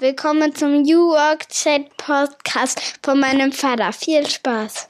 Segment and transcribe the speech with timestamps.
[0.00, 3.92] Willkommen zum New Work Chat Podcast von meinem Vater.
[3.92, 4.88] Viel Spaß.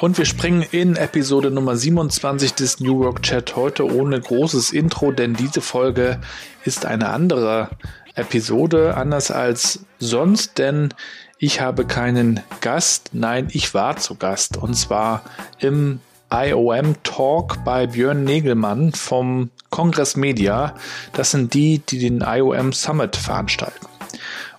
[0.00, 5.10] Und wir springen in Episode Nummer 27 des New Work Chat heute ohne großes Intro,
[5.10, 6.20] denn diese Folge
[6.64, 7.70] ist eine andere
[8.14, 10.94] Episode, anders als sonst, denn
[11.42, 15.24] ich habe keinen Gast, nein, ich war zu Gast und zwar
[15.58, 15.98] im
[16.32, 20.76] IOM Talk bei Björn Negelmann vom Kongress Media.
[21.14, 23.88] Das sind die, die den IOM Summit veranstalten.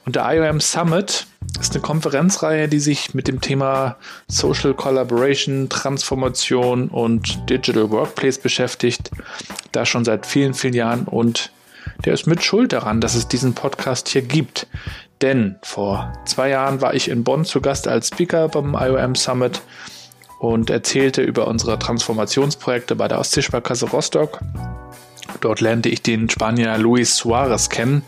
[0.05, 1.25] Und der IOM Summit
[1.57, 3.95] ist eine Konferenzreihe, die sich mit dem Thema
[4.27, 9.09] Social Collaboration, Transformation und Digital Workplace beschäftigt.
[9.71, 11.49] Da schon seit vielen, vielen Jahren und
[12.05, 14.67] der ist mit schuld daran, dass es diesen Podcast hier gibt.
[15.23, 19.61] Denn vor zwei Jahren war ich in Bonn zu Gast als Speaker beim IOM Summit
[20.39, 24.41] und erzählte über unsere Transformationsprojekte bei der Ostseesparkasse Rostock.
[25.39, 28.01] Dort lernte ich den Spanier Luis Suarez kennen,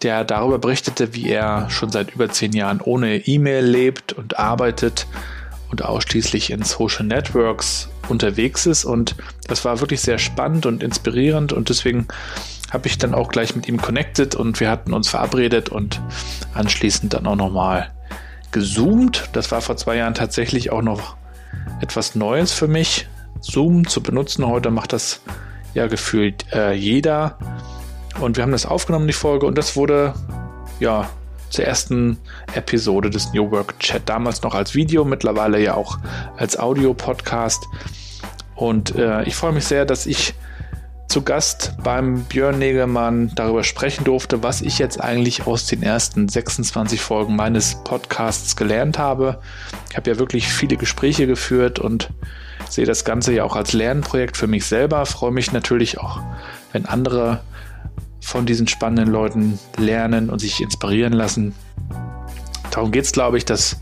[0.00, 5.06] der darüber berichtete, wie er schon seit über zehn Jahren ohne E-Mail lebt und arbeitet
[5.70, 8.86] und ausschließlich in Social Networks unterwegs ist.
[8.86, 9.16] Und
[9.48, 12.08] das war wirklich sehr spannend und inspirierend und deswegen
[12.70, 16.00] habe ich dann auch gleich mit ihm connected und wir hatten uns verabredet und
[16.54, 17.90] anschließend dann auch nochmal
[18.52, 19.30] gezoomt.
[19.32, 21.16] Das war vor zwei Jahren tatsächlich auch noch
[21.80, 23.08] etwas Neues für mich.
[23.40, 25.22] Zoom zu benutzen heute macht das
[25.74, 27.38] ja gefühlt äh, jeder.
[28.20, 30.14] Und wir haben das aufgenommen, die Folge, und das wurde
[30.80, 31.08] ja
[31.50, 32.18] zur ersten
[32.54, 34.08] Episode des New Work Chat.
[34.08, 35.98] Damals noch als Video, mittlerweile ja auch
[36.36, 37.64] als Audio-Podcast.
[38.54, 40.34] Und äh, ich freue mich sehr, dass ich
[41.18, 46.28] zu Gast beim Björn Negelmann darüber sprechen durfte, was ich jetzt eigentlich aus den ersten
[46.28, 49.40] 26 Folgen meines Podcasts gelernt habe.
[49.90, 52.10] Ich habe ja wirklich viele Gespräche geführt und
[52.68, 55.04] sehe das Ganze ja auch als Lernprojekt für mich selber.
[55.06, 56.20] Freue mich natürlich auch,
[56.70, 57.40] wenn andere
[58.20, 61.52] von diesen spannenden Leuten lernen und sich inspirieren lassen.
[62.70, 63.80] Darum geht es, glaube ich, dass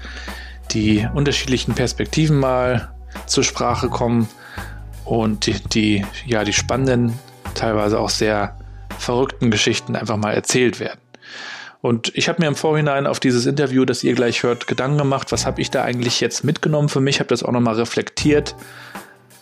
[0.71, 2.95] die unterschiedlichen Perspektiven mal
[3.27, 4.27] zur Sprache kommen
[5.07, 7.19] und die, die, ja, die spannenden,
[7.55, 8.57] teilweise auch sehr
[8.99, 11.01] verrückten Geschichten einfach mal erzählt werden.
[11.81, 15.31] Und ich habe mir im Vorhinein auf dieses Interview, das ihr gleich hört, Gedanken gemacht,
[15.31, 18.57] was habe ich da eigentlich jetzt mitgenommen für mich, habe das auch nochmal reflektiert.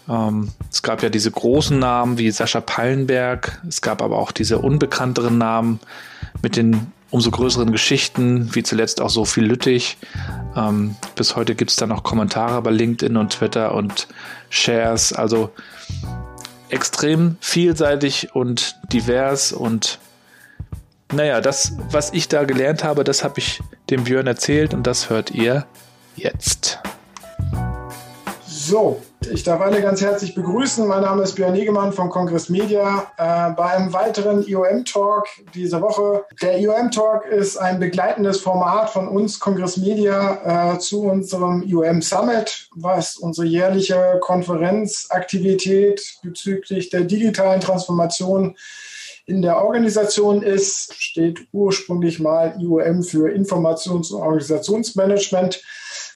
[0.09, 4.59] Ähm, es gab ja diese großen Namen wie Sascha Pallenberg, es gab aber auch diese
[4.59, 5.81] unbekannteren Namen
[6.43, 9.99] mit den umso größeren Geschichten, wie zuletzt auch Sophie Lüttich.
[10.57, 14.09] Ähm, bis heute gibt es da noch Kommentare bei LinkedIn und Twitter und
[14.51, 15.13] Shares.
[15.13, 15.51] Also
[16.71, 20.01] extrem vielseitig und divers und
[21.13, 25.09] naja, das, was ich da gelernt habe, das habe ich dem Björn erzählt und das
[25.09, 25.67] hört ihr
[26.17, 26.81] jetzt.
[28.67, 30.87] So, ich darf alle ganz herzlich begrüßen.
[30.87, 36.25] Mein Name ist Björn Negemann von Kongress Media äh, bei einem weiteren IOM-Talk diese Woche.
[36.41, 42.71] Der IOM-Talk ist ein begleitendes Format von uns, Kongress Media, äh, zu unserem IOM Summit,
[42.75, 48.57] was unsere jährliche Konferenzaktivität bezüglich der digitalen Transformation
[49.27, 55.63] in der Organisation ist, steht ursprünglich mal IOM für Informations- und Organisationsmanagement.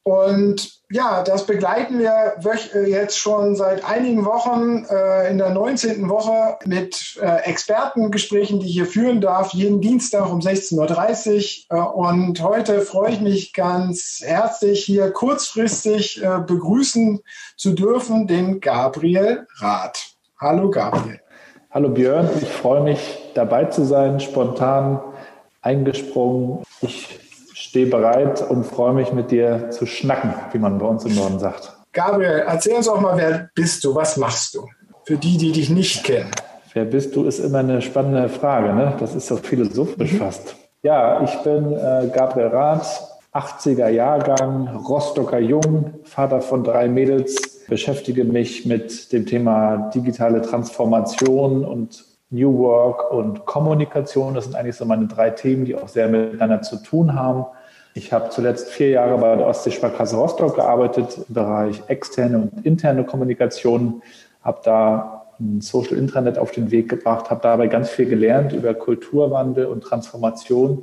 [0.03, 2.37] Und ja, das begleiten wir
[2.75, 6.09] äh, jetzt schon seit einigen Wochen äh, in der 19.
[6.09, 11.79] Woche mit äh, Expertengesprächen, die ich hier führen darf, jeden Dienstag um 16.30 Uhr.
[11.79, 17.21] Äh, und heute freue ich mich ganz herzlich, hier kurzfristig äh, begrüßen
[17.57, 20.15] zu dürfen, den Gabriel Rath.
[20.41, 21.21] Hallo Gabriel.
[21.71, 25.01] Hallo Björn, ich freue mich dabei zu sein, spontan
[25.61, 26.63] eingesprungen.
[26.81, 27.28] Ich
[27.69, 31.39] stehe bereit und freue mich mit dir zu schnacken, wie man bei uns im Norden
[31.39, 31.77] sagt.
[31.93, 33.95] Gabriel, erzähl uns auch mal, wer bist du?
[33.95, 34.67] Was machst du?
[35.05, 36.31] Für die, die dich nicht kennen.
[36.73, 38.73] Wer bist du, ist immer eine spannende Frage.
[38.73, 38.95] Ne?
[38.99, 40.19] Das ist so philosophisch mhm.
[40.19, 40.57] fast.
[40.83, 42.87] Ja, ich bin äh, Gabriel Rath,
[43.35, 51.67] 80er Jahrgang, Rostocker Jung, Vater von drei Mädels, beschäftige mich mit dem Thema digitale Transformation
[51.67, 54.35] und New Work und Kommunikation.
[54.35, 57.45] Das sind eigentlich so meine drei Themen, die auch sehr miteinander zu tun haben.
[57.95, 63.05] Ich habe zuletzt vier Jahre bei der Ostseesparkasse Rostock gearbeitet im Bereich externe und interne
[63.05, 64.03] Kommunikation,
[64.43, 68.75] habe da ein Social Intranet auf den Weg gebracht, habe dabei ganz viel gelernt über
[68.75, 70.83] Kulturwandel und Transformation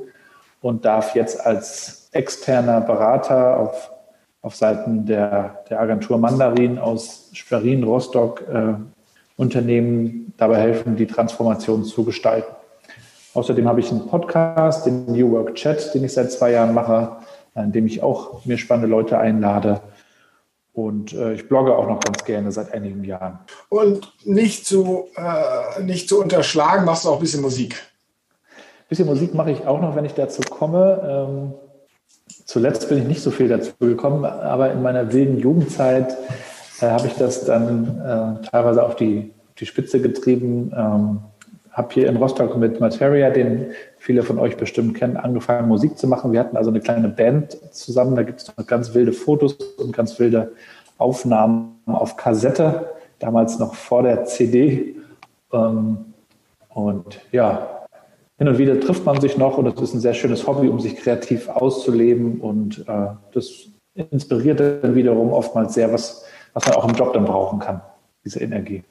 [0.61, 3.91] und darf jetzt als externer Berater auf,
[4.41, 8.73] auf Seiten der, der Agentur Mandarin aus Schwerin, Rostock, äh,
[9.37, 12.54] Unternehmen dabei helfen, die Transformation zu gestalten.
[13.35, 17.17] Außerdem habe ich einen Podcast, den New Work Chat, den ich seit zwei Jahren mache,
[17.53, 19.81] indem ich auch mir spannende Leute einlade.
[20.71, 23.39] Und äh, ich blogge auch noch ganz gerne seit einigen Jahren.
[23.69, 27.75] Und nicht zu, äh, nicht zu unterschlagen, machst du auch ein bisschen Musik.
[27.75, 31.27] Ein bisschen Musik mache ich auch noch, wenn ich dazu komme.
[31.29, 31.53] Ähm,
[32.45, 36.15] zuletzt bin ich nicht so viel dazu gekommen, aber in meiner wilden Jugendzeit
[36.81, 40.73] äh, habe ich das dann äh, teilweise auf die, die Spitze getrieben.
[40.75, 41.19] Ähm,
[41.75, 46.07] habe hier in Rostock mit Materia, den viele von euch bestimmt kennen, angefangen Musik zu
[46.07, 46.31] machen.
[46.31, 48.15] Wir hatten also eine kleine Band zusammen.
[48.15, 50.53] Da gibt es ganz wilde Fotos und ganz wilde
[50.97, 54.95] Aufnahmen auf Kassette, damals noch vor der CD.
[55.51, 55.97] Ähm,
[56.69, 57.85] und ja,
[58.37, 60.79] hin und wieder trifft man sich noch und das ist ein sehr schönes Hobby, um
[60.79, 62.39] sich kreativ auszuleben.
[62.39, 66.23] Und äh, das inspiriert dann wiederum oftmals sehr, was,
[66.53, 67.81] was man auch im Job dann brauchen kann,
[68.23, 68.83] diese Energie.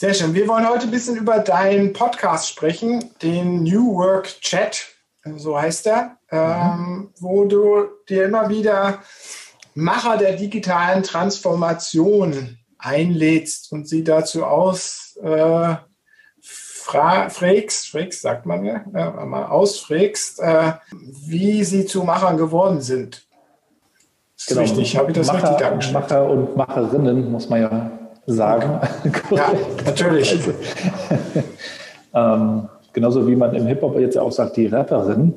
[0.00, 0.32] Sehr schön.
[0.32, 4.86] Wir wollen heute ein bisschen über deinen Podcast sprechen, den New Work Chat,
[5.38, 9.00] so heißt er, ähm, wo du dir immer wieder
[9.74, 15.74] Macher der digitalen Transformation einlädst und sie dazu aus äh,
[16.42, 23.26] fragst, fragst, sagt man ja, äh, mal ausfragst, äh, wie sie zu Machern geworden sind.
[24.36, 24.60] Das ist genau.
[24.60, 25.94] richtig, habe ich das Macher, richtig dargestellt?
[26.04, 27.97] Macher und Macherinnen, muss man ja
[28.28, 28.80] sagen.
[29.30, 29.52] Ja,
[29.84, 30.38] natürlich.
[32.14, 35.34] Ähm, genauso wie man im Hip-Hop jetzt auch sagt, die Rapperin.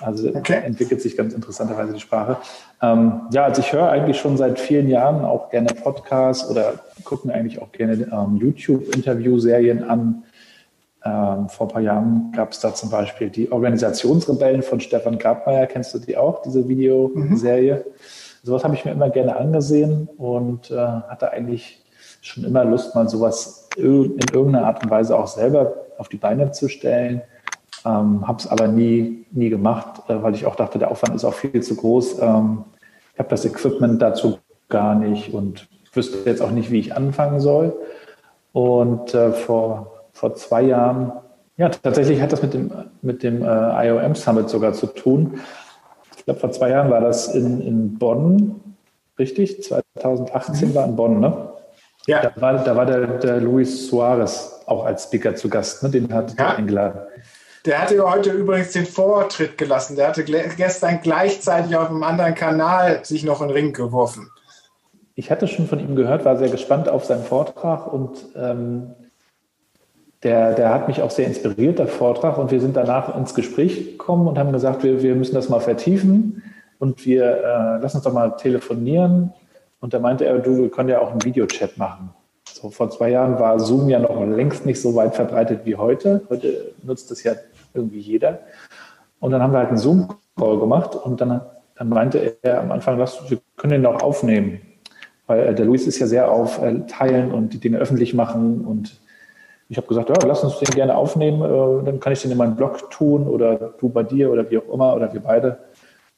[0.00, 0.60] Also okay.
[0.64, 2.36] entwickelt sich ganz interessanterweise die Sprache.
[2.82, 7.26] Ähm, ja, also ich höre eigentlich schon seit vielen Jahren auch gerne Podcasts oder gucke
[7.26, 10.24] mir eigentlich auch gerne ähm, YouTube-Interview-Serien an.
[11.02, 15.66] Ähm, vor ein paar Jahren gab es da zum Beispiel die Organisationsrebellen von Stefan Grabmeier.
[15.66, 17.76] Kennst du die auch, diese Videoserie?
[17.76, 17.92] Mhm.
[18.42, 21.85] Sowas habe ich mir immer gerne angesehen und äh, hatte eigentlich
[22.26, 26.50] schon immer Lust, mal sowas in irgendeiner Art und Weise auch selber auf die Beine
[26.50, 27.22] zu stellen.
[27.84, 31.24] Ähm, habe es aber nie, nie gemacht, äh, weil ich auch dachte, der Aufwand ist
[31.24, 32.20] auch viel zu groß.
[32.20, 32.64] Ähm,
[33.12, 34.38] ich habe das Equipment dazu
[34.68, 37.74] gar nicht und wüsste jetzt auch nicht, wie ich anfangen soll.
[38.52, 41.12] Und äh, vor, vor zwei Jahren,
[41.56, 45.38] ja, tatsächlich hat das mit dem, mit dem äh, IOM Summit sogar zu tun.
[46.16, 48.60] Ich glaube, vor zwei Jahren war das in, in Bonn,
[49.18, 49.62] richtig?
[49.62, 50.74] 2018 mhm.
[50.74, 51.55] war in Bonn, ne?
[52.06, 52.22] Ja.
[52.22, 55.90] Da war, da war der, der Luis Suarez auch als Speaker zu Gast, ne?
[55.90, 56.54] den hat ja.
[56.54, 57.00] eingeladen.
[57.64, 59.96] Der hatte heute übrigens den Vortritt gelassen.
[59.96, 64.30] Der hatte gestern gleichzeitig auf einem anderen Kanal sich noch in den Ring geworfen.
[65.16, 68.94] Ich hatte schon von ihm gehört, war sehr gespannt auf seinen Vortrag und ähm,
[70.22, 72.38] der, der hat mich auch sehr inspiriert, der Vortrag.
[72.38, 75.60] Und wir sind danach ins Gespräch gekommen und haben gesagt, wir, wir müssen das mal
[75.60, 76.42] vertiefen
[76.78, 79.32] und wir äh, lassen uns doch mal telefonieren
[79.80, 82.10] und da meinte er, du, wir können ja auch einen Videochat machen.
[82.52, 86.22] So, vor zwei Jahren war Zoom ja noch längst nicht so weit verbreitet wie heute.
[86.30, 87.32] Heute nutzt es ja
[87.74, 88.40] irgendwie jeder.
[89.20, 91.40] Und dann haben wir halt einen Zoom-Call gemacht und dann,
[91.74, 94.60] dann meinte er am Anfang, lass, wir können den auch aufnehmen.
[95.26, 98.64] Weil äh, der Luis ist ja sehr auf äh, Teilen und die Dinge öffentlich machen.
[98.64, 99.00] Und
[99.68, 101.42] ich habe gesagt, ja, lass uns den gerne aufnehmen.
[101.42, 104.58] Äh, dann kann ich den in meinen Blog tun oder du bei dir oder wie
[104.58, 105.58] auch immer oder wir beide.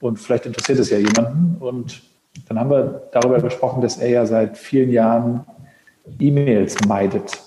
[0.00, 1.56] Und vielleicht interessiert es ja jemanden.
[1.58, 2.02] Und
[2.49, 5.45] dann haben wir darüber gesprochen, dass er ja seit vielen Jahren
[6.19, 7.39] E-Mails meidet.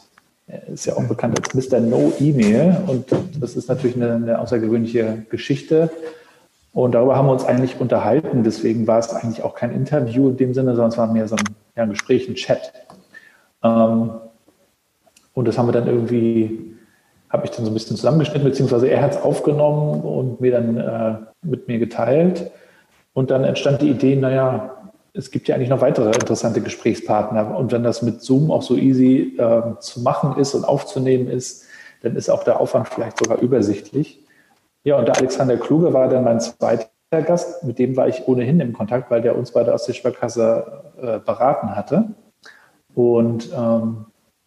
[0.47, 1.79] Er ist ja auch bekannt als Mr.
[1.79, 3.05] No E-Mail und
[3.39, 5.89] das ist natürlich eine, eine, außergewöhnliche Geschichte.
[6.73, 8.43] Und darüber haben wir uns eigentlich unterhalten.
[8.43, 11.35] Deswegen war es eigentlich auch kein Interview in dem Sinne, sondern es war mehr so
[11.35, 11.43] ein,
[11.75, 12.73] ja, ein Gespräch, ein Chat.
[13.63, 14.11] Ähm,
[15.33, 16.75] und das haben wir dann irgendwie,
[17.29, 20.77] habe ich dann so ein bisschen zusammengeschnitten, beziehungsweise er hat es aufgenommen und mir dann
[20.77, 22.51] äh, mit mir geteilt.
[23.13, 27.57] Und dann entstand die Idee, naja, es gibt ja eigentlich noch weitere interessante Gesprächspartner.
[27.57, 31.65] Und wenn das mit Zoom auch so easy äh, zu machen ist und aufzunehmen ist,
[32.01, 34.25] dann ist auch der Aufwand vielleicht sogar übersichtlich.
[34.83, 37.63] Ja, und der Alexander Kluge war dann mein zweiter Gast.
[37.63, 41.75] Mit dem war ich ohnehin im Kontakt, weil der uns bei der Ostseesparkasse äh, beraten
[41.75, 42.05] hatte.
[42.95, 44.05] Und ähm,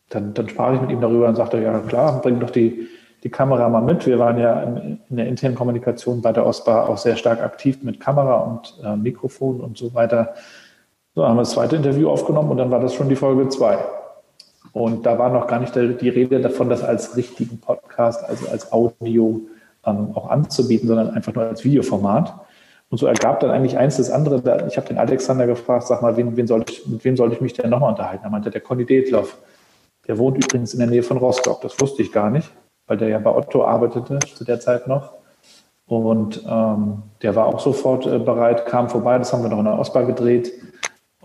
[0.09, 2.89] dann, dann sprach ich mit ihm darüber und sagte, ja klar, bring doch die,
[3.25, 4.07] die Kamera mal mit.
[4.07, 7.99] Wir waren ja in, der internen Kommunikation bei der OSPA auch sehr stark aktiv mit
[7.99, 10.35] Kamera und äh, Mikrofon und so weiter.
[11.15, 13.79] So haben wir das zweite Interview aufgenommen und dann war das schon die Folge zwei.
[14.73, 18.73] Und da war noch gar nicht die Rede davon, das als richtigen Podcast, also als
[18.73, 19.41] Audio
[19.87, 22.35] ähm, auch anzubieten, sondern einfach nur als Videoformat.
[22.91, 24.67] Und so ergab dann eigentlich eins das andere.
[24.69, 27.41] Ich habe den Alexander gefragt, sag mal, wen, wen soll ich, mit wem soll ich
[27.41, 28.25] mich denn nochmal unterhalten?
[28.25, 29.39] Er meinte, der Conny Detloff.
[30.07, 31.63] Der wohnt übrigens in der Nähe von Rostock.
[31.63, 32.51] Das wusste ich gar nicht
[32.87, 35.13] weil der ja bei Otto arbeitete zu der Zeit noch.
[35.87, 39.65] Und ähm, der war auch sofort äh, bereit, kam vorbei, das haben wir noch in
[39.65, 40.53] der Ausbau gedreht.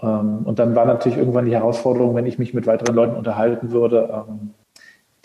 [0.02, 3.72] Ähm, und dann war natürlich irgendwann die Herausforderung, wenn ich mich mit weiteren Leuten unterhalten
[3.72, 4.54] würde, ähm,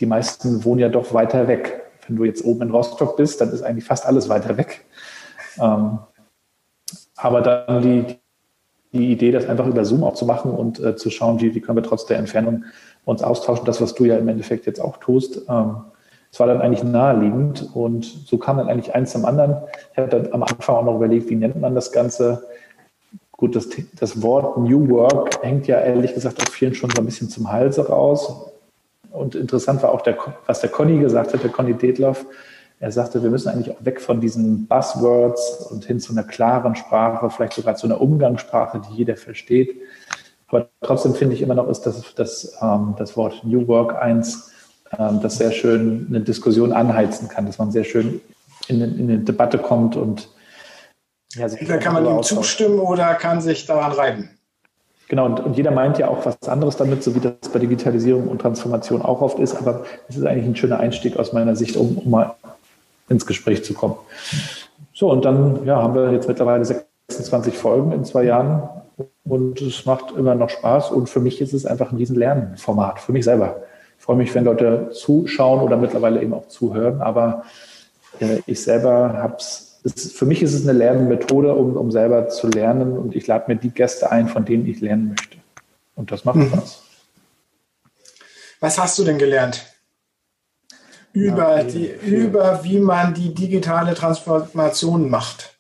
[0.01, 1.83] die meisten wohnen ja doch weiter weg.
[2.07, 4.85] Wenn du jetzt oben in Rostock bist, dann ist eigentlich fast alles weiter weg.
[5.59, 5.99] Ähm,
[7.17, 8.19] aber dann die,
[8.93, 11.61] die Idee, das einfach über Zoom auch zu machen und äh, zu schauen, wie, wie
[11.61, 12.65] können wir trotz der Entfernung
[13.05, 15.43] uns austauschen, das, was du ja im Endeffekt jetzt auch tust.
[15.49, 15.77] Ähm,
[16.35, 19.55] es war dann eigentlich naheliegend und so kam dann eigentlich eins zum anderen.
[19.93, 22.43] Ich habe dann am Anfang auch noch überlegt, wie nennt man das Ganze.
[23.31, 23.69] Gut, das,
[24.01, 27.53] das Wort New Work hängt ja ehrlich gesagt auf vielen schon so ein bisschen zum
[27.53, 28.51] Halse raus.
[29.13, 32.27] Und interessant war auch, der, was der Conny gesagt hat, der Conny Detloff.
[32.81, 36.75] Er sagte, wir müssen eigentlich auch weg von diesen Buzzwords und hin zu einer klaren
[36.75, 39.77] Sprache, vielleicht sogar zu einer Umgangssprache, die jeder versteht.
[40.49, 44.51] Aber trotzdem finde ich immer noch, ist das, das, ähm, das Wort New Work eins,
[45.23, 48.21] das sehr schön eine Diskussion anheizen kann, dass man sehr schön
[48.69, 50.29] in, in eine Debatte kommt und
[51.35, 54.31] ja, Entweder kann man ihm zustimmen oder kann sich daran reiben.
[55.09, 58.29] Genau, und, und, jeder meint ja auch was anderes damit, so wie das bei Digitalisierung
[58.29, 61.77] und Transformation auch oft ist, aber es ist eigentlich ein schöner Einstieg aus meiner Sicht,
[61.77, 62.35] um, um mal
[63.09, 63.97] ins Gespräch zu kommen.
[64.95, 68.69] So, und dann ja, haben wir jetzt mittlerweile 26 Folgen in zwei Jahren
[69.25, 73.01] und es macht immer noch Spaß und für mich ist es einfach ein riesen Lernformat,
[73.01, 73.63] für mich selber.
[74.05, 77.47] Ich freue mich, wenn Leute zuschauen oder mittlerweile eben auch zuhören, aber
[78.21, 79.81] äh, ich selber habe es
[80.15, 83.59] für mich ist es eine Lernmethode, um, um selber zu lernen und ich lade mir
[83.59, 85.39] die Gäste ein, von denen ich lernen möchte.
[85.95, 86.49] Und das macht mhm.
[86.49, 86.83] Spaß.
[88.61, 89.65] Was hast du denn gelernt?
[91.15, 95.57] Über, ja, die, über wie man die digitale Transformation macht.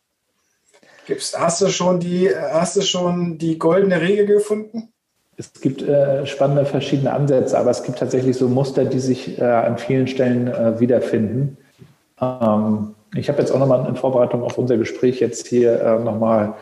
[1.06, 4.93] Gibt's, hast, du schon die, hast du schon die goldene Regel gefunden?
[5.36, 9.44] Es gibt äh, spannende verschiedene Ansätze, aber es gibt tatsächlich so Muster, die sich äh,
[9.44, 11.56] an vielen Stellen äh, wiederfinden.
[12.20, 16.54] Ähm, ich habe jetzt auch nochmal in Vorbereitung auf unser Gespräch jetzt hier äh, nochmal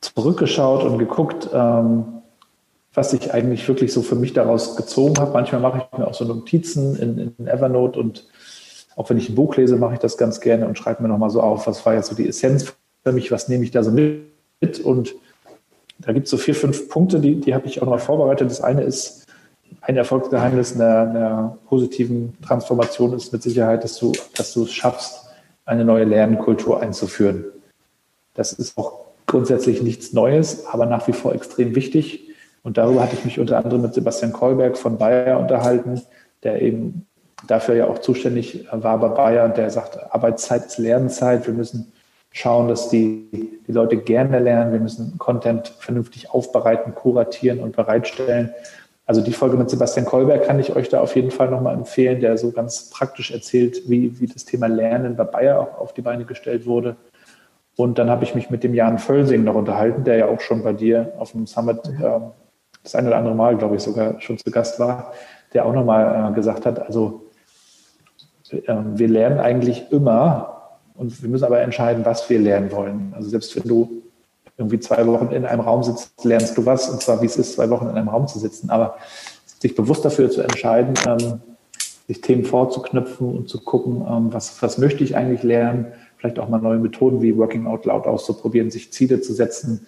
[0.00, 2.04] zurückgeschaut und geguckt, ähm,
[2.92, 5.32] was ich eigentlich wirklich so für mich daraus gezogen habe.
[5.32, 8.26] Manchmal mache ich mir auch so Notizen in, in Evernote und
[8.96, 11.30] auch wenn ich ein Buch lese, mache ich das ganz gerne und schreibe mir nochmal
[11.30, 13.90] so auf, was war jetzt so die Essenz für mich, was nehme ich da so
[13.90, 14.80] mit.
[14.80, 15.14] Und
[15.98, 18.50] da gibt es so vier, fünf Punkte, die, die habe ich auch nochmal vorbereitet.
[18.50, 19.24] Das eine ist,
[19.80, 25.26] ein Erfolgsgeheimnis einer, einer positiven Transformation ist mit Sicherheit, dass du, dass du es schaffst,
[25.66, 27.44] eine neue Lernkultur einzuführen.
[28.34, 32.28] Das ist auch grundsätzlich nichts Neues, aber nach wie vor extrem wichtig.
[32.62, 36.00] Und darüber hatte ich mich unter anderem mit Sebastian Kolberg von Bayer unterhalten,
[36.42, 37.06] der eben
[37.46, 41.46] dafür ja auch zuständig war bei Bayer und der sagt, Arbeitszeit ist Lernzeit.
[41.46, 41.92] Wir müssen
[42.34, 44.72] schauen, dass die, die Leute gerne lernen.
[44.72, 48.52] Wir müssen Content vernünftig aufbereiten, kuratieren und bereitstellen.
[49.06, 52.20] Also die Folge mit Sebastian Kolberg kann ich euch da auf jeden Fall nochmal empfehlen,
[52.20, 56.02] der so ganz praktisch erzählt, wie, wie das Thema Lernen bei Bayer auch auf die
[56.02, 56.96] Beine gestellt wurde.
[57.76, 60.64] Und dann habe ich mich mit dem Jan Völsing noch unterhalten, der ja auch schon
[60.64, 62.20] bei dir auf dem Summit äh,
[62.82, 65.12] das eine oder andere Mal, glaube ich, sogar schon zu Gast war,
[65.52, 67.30] der auch nochmal äh, gesagt hat, also
[68.50, 70.53] äh, wir lernen eigentlich immer
[70.96, 73.12] und wir müssen aber entscheiden, was wir lernen wollen.
[73.16, 74.02] Also selbst wenn du
[74.56, 77.54] irgendwie zwei Wochen in einem Raum sitzt, lernst du was, und zwar wie es ist,
[77.54, 78.70] zwei Wochen in einem Raum zu sitzen.
[78.70, 78.96] Aber
[79.58, 81.40] sich bewusst dafür zu entscheiden, ähm,
[82.06, 85.86] sich Themen vorzuknüpfen und zu gucken, ähm, was, was möchte ich eigentlich lernen,
[86.18, 89.86] vielleicht auch mal neue Methoden wie Working Out Loud auszuprobieren, sich Ziele zu setzen.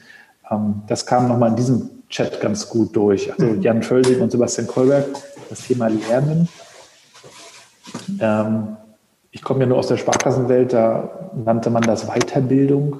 [0.51, 3.33] Ähm, das kam nochmal in diesem Chat ganz gut durch.
[3.33, 3.63] Also mhm.
[3.63, 5.07] Jan Völsing und Sebastian Kolberg,
[5.49, 6.49] das Thema Lernen.
[9.37, 12.97] Ich komme ja nur aus der Sparkassenwelt, da nannte man das Weiterbildung.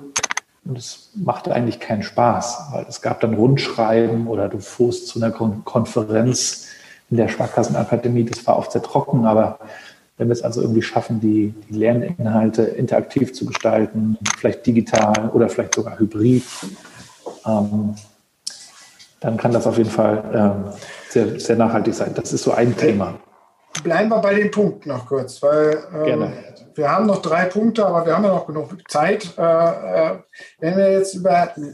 [0.67, 5.19] Und es machte eigentlich keinen Spaß, weil es gab dann Rundschreiben oder du fuhrst zu
[5.19, 6.67] einer Konferenz
[7.09, 8.27] in der Sparkassenakademie.
[8.27, 9.61] Das war oft sehr trocken, aber
[10.19, 15.49] wenn wir es also irgendwie schaffen, die, die Lerninhalte interaktiv zu gestalten, vielleicht digital oder
[15.49, 16.45] vielleicht sogar hybrid,
[17.47, 17.95] ähm,
[19.21, 20.73] dann kann das auf jeden Fall ähm,
[21.09, 22.13] sehr, sehr nachhaltig sein.
[22.15, 23.15] Das ist so ein Thema.
[23.83, 26.33] Bleiben wir bei den Punkten noch kurz, weil ähm,
[26.75, 29.37] wir haben noch drei Punkte, aber wir haben ja noch genug Zeit.
[29.39, 30.19] Äh, äh,
[30.59, 31.73] wenn wir jetzt über äh,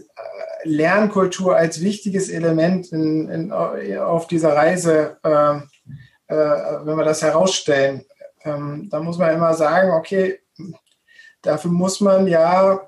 [0.65, 5.57] Lernkultur als wichtiges Element in, in, auf dieser Reise, äh,
[6.29, 8.05] äh, wenn wir das herausstellen,
[8.45, 10.41] ähm, dann muss man immer sagen, okay,
[11.43, 12.81] dafür muss man ja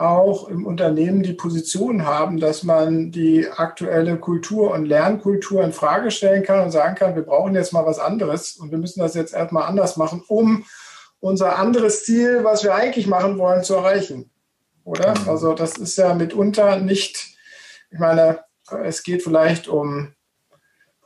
[0.00, 6.10] auch im Unternehmen die Position haben, dass man die aktuelle Kultur und Lernkultur in Frage
[6.10, 9.14] stellen kann und sagen kann, wir brauchen jetzt mal was anderes und wir müssen das
[9.14, 10.64] jetzt erstmal anders machen, um
[11.20, 14.30] unser anderes Ziel, was wir eigentlich machen wollen, zu erreichen.
[14.84, 15.18] Oder?
[15.18, 15.28] Mhm.
[15.28, 17.36] Also das ist ja mitunter nicht,
[17.90, 18.40] ich meine,
[18.84, 20.14] es geht vielleicht um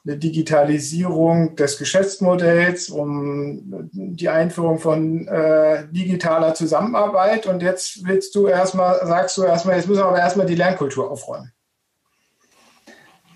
[0.07, 7.47] eine Digitalisierung des Geschäftsmodells, um die Einführung von äh, digitaler Zusammenarbeit.
[7.47, 11.11] Und jetzt willst du erstmal, sagst du erstmal, jetzt müssen wir aber erstmal die Lernkultur
[11.11, 11.53] aufräumen.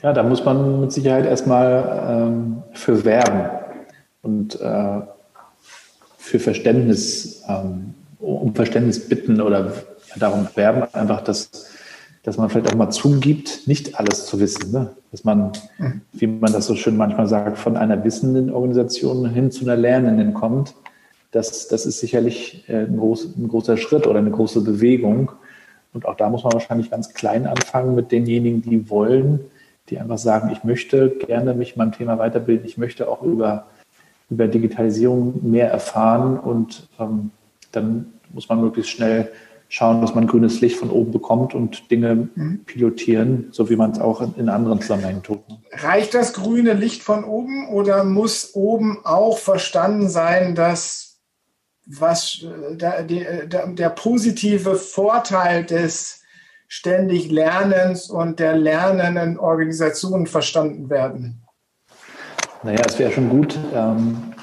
[0.03, 3.51] Ja, da muss man mit Sicherheit erstmal ähm, für werben
[4.23, 5.01] und äh,
[6.19, 9.73] für Verständnis, ähm, um Verständnis bitten oder
[10.17, 11.51] darum werben, einfach, dass,
[12.29, 14.71] dass man vielleicht auch mal zugibt, nicht alles zu wissen.
[14.71, 14.91] Ne?
[15.13, 16.03] Dass man, mhm.
[16.13, 20.35] wie man das so schön manchmal sagt, von einer wissenden Organisation hin zu einer Lernenden
[20.35, 20.75] kommt.
[21.31, 25.33] Das, das ist sicherlich äh, ein, groß, ein großer Schritt oder eine große Bewegung.
[25.95, 29.41] Und auch da muss man wahrscheinlich ganz klein anfangen mit denjenigen, die wollen,
[29.89, 33.69] die einfach sagen, ich möchte gerne mich meinem Thema weiterbilden, ich möchte auch über,
[34.29, 37.31] über Digitalisierung mehr erfahren und ähm,
[37.73, 39.31] dann muss man möglichst schnell
[39.69, 42.65] schauen, dass man grünes Licht von oben bekommt und Dinge mhm.
[42.65, 45.41] pilotieren, so wie man es auch in, anderen Zusammenhängen tut.
[45.73, 51.19] Reicht das grüne Licht von oben oder muss oben auch verstanden sein, dass
[51.87, 56.23] was der, der, der positive Vorteil des
[56.67, 61.43] ständig Lernens und der lernenden Organisation verstanden werden?
[62.63, 64.35] Naja, es wäre schon gut, ähm,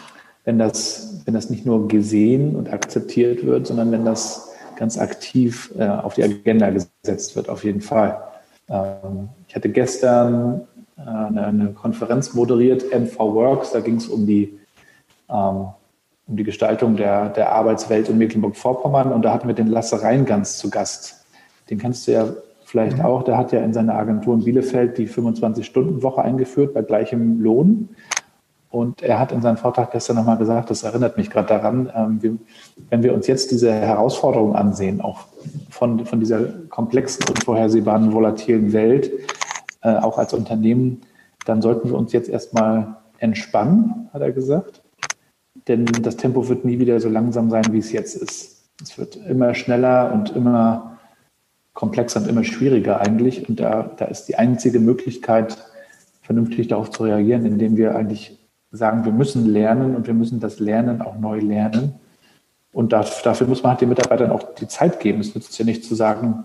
[0.43, 4.44] wenn, das, wenn das nicht nur gesehen und akzeptiert wird, sondern wenn das
[4.75, 8.21] ganz aktiv äh, auf die Agenda gesetzt wird, auf jeden Fall.
[8.69, 10.61] Ähm, ich hatte gestern
[10.97, 14.59] äh, eine, eine, Konferenz moderiert, MV Works, da ging es um die
[15.29, 15.67] ähm,
[16.27, 20.57] um die Gestaltung der, der Arbeitswelt in Mecklenburg-Vorpommern und da hatten wir den Lasse Reingans
[20.57, 21.25] zu Gast.
[21.69, 22.27] Den kennst du ja
[22.65, 23.05] vielleicht mhm.
[23.05, 23.23] auch.
[23.23, 27.89] Der hat ja in seiner Agentur in Bielefeld die 25-Stunden-Woche eingeführt bei gleichem Lohn.
[28.69, 32.21] Und er hat in seinem Vortrag gestern nochmal gesagt, das erinnert mich gerade daran, ähm,
[32.21, 32.37] wir,
[32.89, 35.27] wenn wir uns jetzt diese Herausforderungen ansehen, auch
[35.69, 39.11] von, von dieser komplexen, unvorhersehbaren, volatilen Welt,
[39.81, 41.01] äh, auch als Unternehmen,
[41.45, 44.81] dann sollten wir uns jetzt erstmal entspannen, hat er gesagt.
[45.67, 48.63] Denn das Tempo wird nie wieder so langsam sein, wie es jetzt ist.
[48.81, 50.97] Es wird immer schneller und immer
[51.73, 53.47] komplexer und immer schwieriger eigentlich.
[53.47, 55.57] Und da, da ist die einzige Möglichkeit,
[56.21, 58.39] vernünftig darauf zu reagieren, indem wir eigentlich
[58.75, 61.95] sagen, wir müssen lernen und wir müssen das Lernen auch neu lernen.
[62.71, 65.21] Und dafür muss man halt den Mitarbeitern auch die Zeit geben.
[65.21, 66.43] Es nützt ja nicht zu sagen,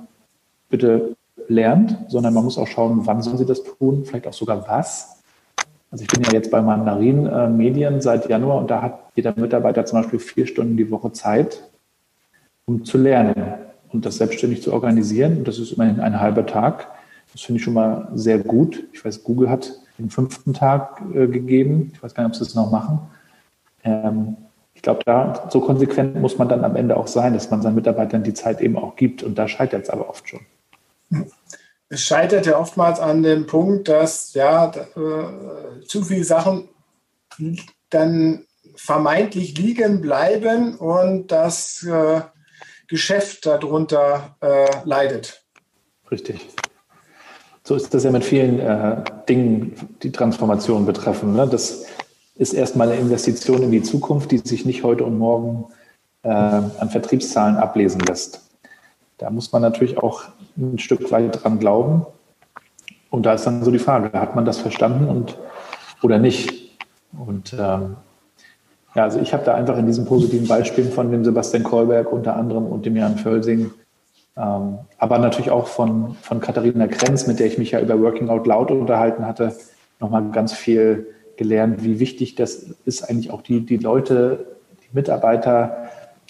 [0.69, 1.17] bitte
[1.49, 5.21] lernt, sondern man muss auch schauen, wann sollen sie das tun, vielleicht auch sogar was.
[5.91, 9.35] Also ich bin ja jetzt bei Mandarin äh, Medien seit Januar und da hat jeder
[9.35, 11.69] Mitarbeiter zum Beispiel vier Stunden die Woche Zeit,
[12.65, 13.55] um zu lernen
[13.89, 15.39] und das selbstständig zu organisieren.
[15.39, 16.87] Und das ist immerhin ein halber Tag.
[17.33, 18.89] Das finde ich schon mal sehr gut.
[18.93, 21.91] Ich weiß, Google hat den fünften Tag äh, gegeben.
[21.95, 23.01] Ich weiß gar nicht, ob sie es noch machen.
[23.85, 24.37] Ähm,
[24.75, 27.75] ich glaube, da so konsequent muss man dann am Ende auch sein, dass man seinen
[27.75, 29.23] Mitarbeitern die Zeit eben auch gibt.
[29.23, 30.41] Und da scheitert es aber oft schon.
[31.89, 36.69] Es scheitert ja oftmals an dem Punkt, dass ja äh, zu viele Sachen
[37.91, 38.45] dann
[38.77, 42.23] vermeintlich liegen bleiben und dass äh,
[42.89, 45.45] Geschäft darunter äh, leidet.
[46.11, 46.49] Richtig.
[47.71, 48.97] So ist das ja mit vielen äh,
[49.29, 51.37] Dingen, die Transformation betreffen.
[51.37, 51.47] Ne?
[51.47, 51.87] Das
[52.35, 55.67] ist erstmal eine Investition in die Zukunft, die sich nicht heute und morgen
[56.25, 58.51] äh, an Vertriebszahlen ablesen lässt.
[59.19, 60.25] Da muss man natürlich auch
[60.59, 62.07] ein Stück weit dran glauben.
[63.09, 65.39] Und da ist dann so die Frage, hat man das verstanden und,
[66.03, 66.77] oder nicht?
[67.17, 67.99] Und ähm,
[68.97, 72.35] ja, also ich habe da einfach in diesen positiven Beispielen von dem Sebastian Kolberg unter
[72.35, 73.71] anderem und dem Jan Völsing,
[74.35, 78.47] aber natürlich auch von, von Katharina Krenz, mit der ich mich ja über Working Out
[78.47, 79.55] Loud unterhalten hatte,
[79.99, 84.47] nochmal ganz viel gelernt, wie wichtig das ist, eigentlich auch die, die Leute,
[84.83, 85.89] die Mitarbeiter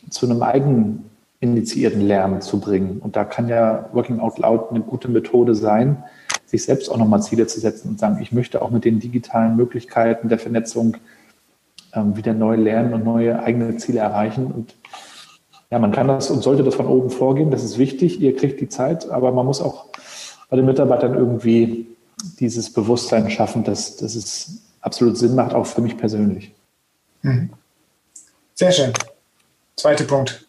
[0.08, 1.10] zu einem eigen
[1.40, 3.00] initiierten Lernen zu bringen.
[3.00, 6.04] Und da kann ja Working Out Loud eine gute Methode sein,
[6.46, 9.56] sich selbst auch nochmal Ziele zu setzen und sagen, ich möchte auch mit den digitalen
[9.56, 10.96] Möglichkeiten der Vernetzung
[11.94, 14.46] ähm, wieder neu lernen und neue eigene Ziele erreichen.
[14.46, 14.74] Und
[15.70, 17.50] ja, man kann das und sollte das von oben vorgehen.
[17.50, 18.20] Das ist wichtig.
[18.20, 19.87] Ihr kriegt die Zeit, aber man muss auch
[20.48, 21.87] bei den Mitarbeitern irgendwie
[22.40, 26.52] dieses Bewusstsein schaffen, dass, dass es absolut Sinn macht, auch für mich persönlich.
[27.22, 27.50] Mhm.
[28.54, 28.92] Sehr schön.
[29.76, 30.46] Zweiter Punkt.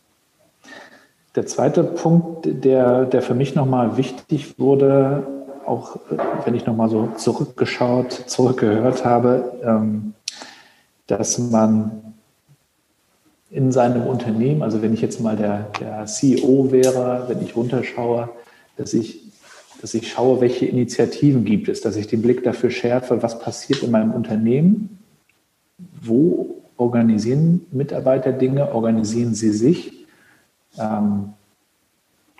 [1.36, 5.26] Der zweite Punkt, der, der für mich nochmal wichtig wurde,
[5.66, 5.98] auch
[6.44, 10.14] wenn ich nochmal so zurückgeschaut, zurückgehört habe, ähm,
[11.08, 12.11] dass man
[13.52, 18.30] in seinem Unternehmen, also wenn ich jetzt mal der, der CEO wäre, wenn ich runterschaue,
[18.78, 19.22] dass ich,
[19.82, 23.84] dass ich schaue, welche Initiativen gibt es, dass ich den Blick dafür schärfe, was passiert
[23.84, 25.00] in meinem Unternehmen,
[26.02, 30.08] wo organisieren Mitarbeiter Dinge, organisieren sie sich.
[30.80, 31.34] Ähm,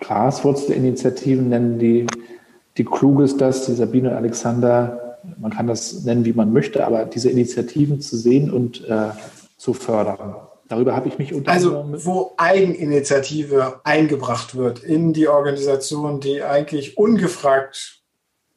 [0.00, 2.06] Graswurzelinitiativen nennen die,
[2.78, 5.02] die Kluges das, die Sabine und Alexander
[5.38, 9.10] man kann das nennen, wie man möchte, aber diese Initiativen zu sehen und äh,
[9.56, 10.34] zu fördern.
[10.72, 16.96] Darüber habe ich mich unter Also, wo Eigeninitiative eingebracht wird in die Organisation, die eigentlich
[16.96, 18.00] ungefragt,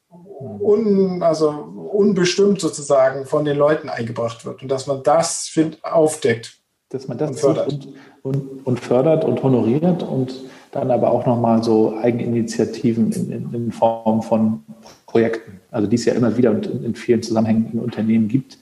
[0.08, 6.56] un, also unbestimmt sozusagen von den Leuten eingebracht wird und dass man das find, aufdeckt.
[6.88, 7.68] Dass man das und fördert.
[7.74, 10.36] Und, und, und, fördert und honoriert und
[10.72, 14.62] dann aber auch nochmal so Eigeninitiativen in, in, in, Form von
[15.06, 18.56] Projekten, also die es ja immer wieder in, in vielen Zusammenhängen in Unternehmen gibt,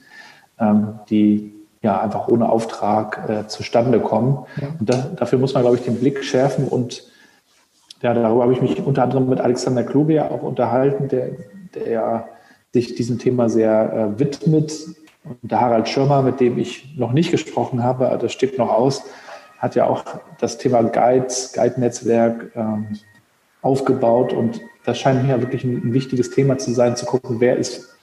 [0.59, 1.54] ähm, die
[1.85, 4.45] ja einfach ohne Auftrag äh, zustande kommen.
[4.59, 4.67] Ja.
[4.79, 7.03] Und da, dafür muss man, glaube ich, den Blick schärfen und
[8.01, 11.29] ja, darüber habe ich mich unter anderem mit Alexander Kluge ja auch unterhalten, der,
[11.73, 12.27] der ja
[12.73, 14.73] sich diesem Thema sehr äh, widmet.
[15.23, 19.03] Und der Harald Schirmer, mit dem ich noch nicht gesprochen habe, das steht noch aus,
[19.57, 20.03] hat ja auch
[20.39, 22.99] das Thema Guides, Guide-Netzwerk ähm,
[23.61, 24.33] aufgebaut.
[24.33, 27.94] Und das scheint mir wirklich ein, ein wichtiges Thema zu sein, zu gucken, wer ist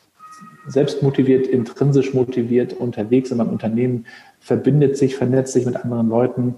[0.66, 4.07] selbst motiviert, intrinsisch motiviert unterwegs in einem Unternehmen,
[4.40, 6.55] verbindet sich, vernetzt sich mit anderen Leuten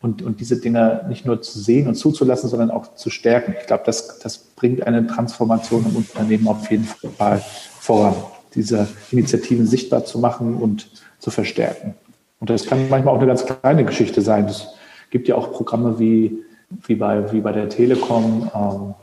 [0.00, 3.54] und, und diese Dinge nicht nur zu sehen und zuzulassen, sondern auch zu stärken.
[3.60, 7.42] Ich glaube, das, das bringt eine Transformation im Unternehmen auf jeden Fall
[7.80, 8.14] voran,
[8.54, 11.94] diese Initiativen sichtbar zu machen und zu verstärken.
[12.40, 14.46] Und das kann manchmal auch eine ganz kleine Geschichte sein.
[14.46, 14.68] Es
[15.10, 16.42] gibt ja auch Programme wie,
[16.86, 18.94] wie, bei, wie bei der Telekom, ähm,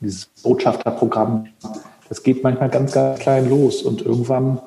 [0.00, 1.48] dieses Botschafterprogramm.
[2.08, 4.60] Das geht manchmal ganz, ganz klein los und irgendwann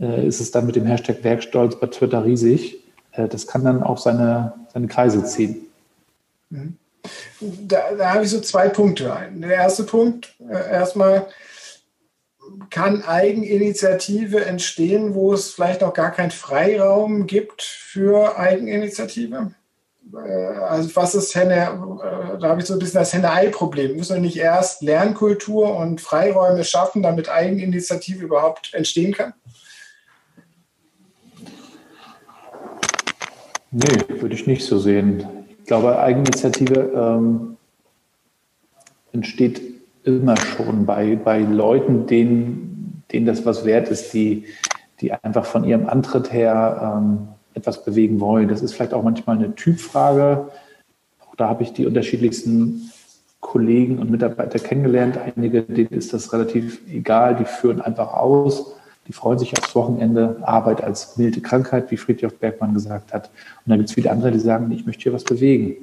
[0.00, 2.82] äh, ist es dann mit dem Hashtag Werkstolz bei Twitter riesig.
[3.12, 5.66] Äh, das kann dann auch seine, seine Kreise ziehen.
[6.50, 6.76] Mhm.
[7.40, 9.16] Da, da habe ich so zwei Punkte.
[9.34, 11.26] Der erste Punkt, äh, erstmal,
[12.70, 19.52] kann Eigeninitiative entstehen, wo es vielleicht auch gar keinen Freiraum gibt für Eigeninitiative?
[20.14, 21.78] Äh, also was ist Henne,
[22.40, 23.96] da habe ich so ein bisschen das Henne-Ei-Problem.
[23.96, 29.34] Müssen wir nicht erst Lernkultur und Freiräume schaffen, damit Eigeninitiative überhaupt entstehen kann?
[33.70, 35.26] Nee, würde ich nicht so sehen.
[35.58, 37.56] Ich glaube, Eigeninitiative ähm,
[39.12, 39.60] entsteht
[40.04, 44.46] immer schon bei, bei Leuten, denen, denen das was wert ist, die,
[45.00, 48.48] die einfach von ihrem Antritt her ähm, etwas bewegen wollen.
[48.48, 50.48] Das ist vielleicht auch manchmal eine Typfrage.
[51.20, 52.92] Auch da habe ich die unterschiedlichsten
[53.40, 55.18] Kollegen und Mitarbeiter kennengelernt.
[55.18, 58.74] Einige, denen ist das relativ egal, die führen einfach aus.
[59.06, 63.30] Die freuen sich aufs Wochenende, Arbeit als milde Krankheit, wie Friedrich Bergmann gesagt hat.
[63.64, 65.76] Und dann gibt es viele andere, die sagen, ich möchte hier was bewegen.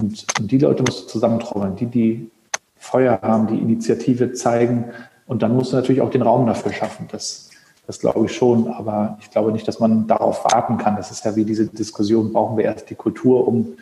[0.00, 2.30] Und, und die Leute musst du zusammentrommeln, die, die
[2.76, 4.86] Feuer haben, die Initiative zeigen.
[5.26, 7.06] Und dann musst du natürlich auch den Raum dafür schaffen.
[7.12, 7.50] Das,
[7.86, 8.68] das glaube ich schon.
[8.68, 10.96] Aber ich glaube nicht, dass man darauf warten kann.
[10.96, 13.74] Das ist ja wie diese Diskussion, brauchen wir erst die Kultur, um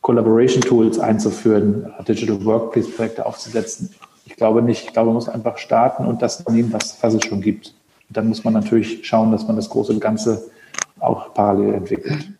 [0.00, 3.90] Collaboration Tools einzuführen, Digital Workplace Projekte aufzusetzen.
[4.24, 4.84] Ich glaube nicht.
[4.84, 7.74] Ich glaube, man muss einfach starten und das nehmen, was, was es schon gibt.
[8.08, 10.50] Und dann muss man natürlich schauen, dass man das große Ganze
[10.98, 12.32] auch parallel entwickelt.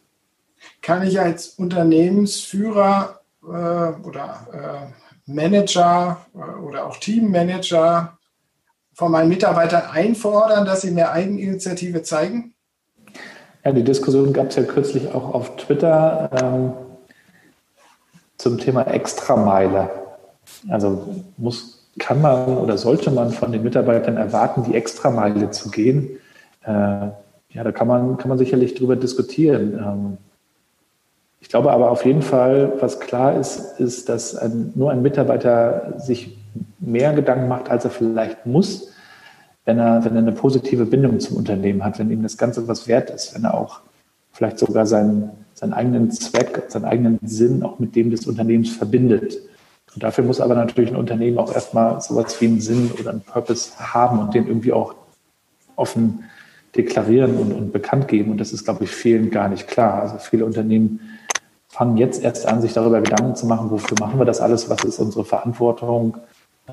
[0.82, 8.18] Kann ich als Unternehmensführer äh, oder äh, Manager äh, oder auch Teammanager
[9.00, 12.52] von meinen Mitarbeitern einfordern, dass sie mehr Eigeninitiative zeigen?
[13.64, 16.72] Ja, die Diskussion gab es ja kürzlich auch auf Twitter ähm,
[18.36, 19.88] zum Thema Extrameile.
[20.68, 26.18] Also muss, kann man oder sollte man von den Mitarbeitern erwarten, die Extrameile zu gehen?
[26.62, 29.78] Äh, ja, da kann man, kann man sicherlich drüber diskutieren.
[29.78, 30.18] Ähm,
[31.40, 35.94] ich glaube aber auf jeden Fall, was klar ist, ist, dass ein, nur ein Mitarbeiter
[35.96, 36.36] sich
[36.80, 38.89] mehr Gedanken macht, als er vielleicht muss,
[39.70, 42.88] wenn er, wenn er eine positive Bindung zum Unternehmen hat, wenn ihm das Ganze was
[42.88, 43.80] wert ist, wenn er auch
[44.32, 49.38] vielleicht sogar seinen, seinen eigenen Zweck, seinen eigenen Sinn auch mit dem des Unternehmens verbindet.
[49.94, 53.20] Und dafür muss aber natürlich ein Unternehmen auch erstmal sowas wie einen Sinn oder einen
[53.20, 54.96] Purpose haben und den irgendwie auch
[55.76, 56.24] offen
[56.76, 58.32] deklarieren und, und bekannt geben.
[58.32, 60.02] Und das ist, glaube ich, vielen gar nicht klar.
[60.02, 60.98] Also viele Unternehmen
[61.68, 64.82] fangen jetzt erst an, sich darüber Gedanken zu machen, wofür machen wir das alles, was
[64.82, 66.16] ist unsere Verantwortung.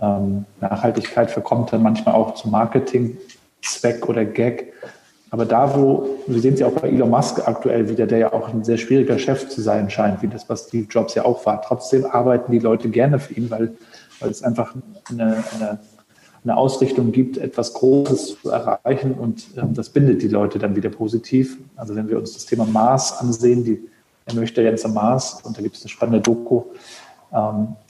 [0.02, 4.74] Ähm, Nachhaltigkeit verkommt dann manchmal auch zum Marketing-Zweck oder Gag.
[5.30, 8.34] Aber da, wo, wir sehen es ja auch bei Elon Musk aktuell wieder, der ja
[8.34, 11.46] auch ein sehr schwieriger Chef zu sein scheint, wie das, was Steve Jobs ja auch
[11.46, 11.62] war.
[11.62, 13.76] Trotzdem arbeiten die Leute gerne für ihn, weil,
[14.20, 14.74] weil es einfach
[15.10, 15.80] eine, eine,
[16.44, 20.90] eine Ausrichtung gibt, etwas Großes zu erreichen und ähm, das bindet die Leute dann wieder
[20.90, 21.58] positiv.
[21.76, 23.90] Also wenn wir uns das Thema Mars ansehen, die
[24.28, 26.64] er möchte jetzt am Mars und da gibt es eine spannende Doku,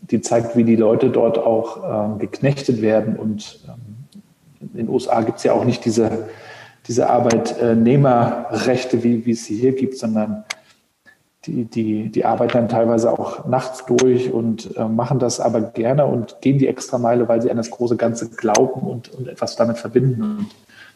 [0.02, 3.18] die zeigt, wie die Leute dort auch ähm, geknechtet werden.
[3.18, 4.20] Und ähm,
[4.62, 6.28] in den USA gibt es ja auch nicht diese,
[6.88, 10.44] diese Arbeitnehmerrechte, wie, wie es sie hier gibt, sondern
[11.46, 16.06] die, die, die arbeiten dann teilweise auch nachts durch und äh, machen das aber gerne
[16.06, 19.56] und gehen die extra Meile, weil sie an das große Ganze glauben und, und etwas
[19.56, 20.22] damit verbinden.
[20.22, 20.48] Und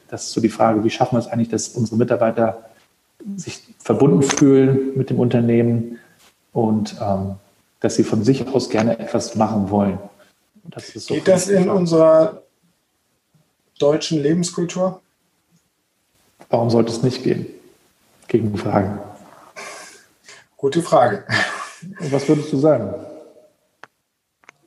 [0.09, 2.65] das ist so die Frage, wie schaffen wir es eigentlich, dass unsere Mitarbeiter
[3.37, 5.99] sich verbunden fühlen mit dem Unternehmen
[6.53, 7.35] und ähm,
[7.81, 9.99] dass sie von sich aus gerne etwas machen wollen.
[10.63, 12.43] Das so Geht das in unserer
[13.79, 15.01] deutschen Lebenskultur?
[16.49, 17.47] Warum sollte es nicht gehen?
[18.27, 18.99] Gegenfrage.
[20.55, 21.25] Gute Frage.
[21.99, 22.93] Was würdest du sagen?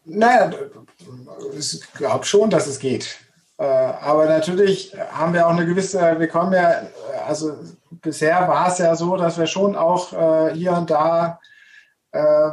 [0.04, 0.50] Naja,
[1.56, 3.16] ich glaube schon, dass es geht.
[3.56, 6.82] Äh, aber natürlich haben wir auch eine gewisse, wir kommen ja,
[7.26, 7.56] also
[8.02, 11.38] bisher war es ja so, dass wir schon auch äh, hier und da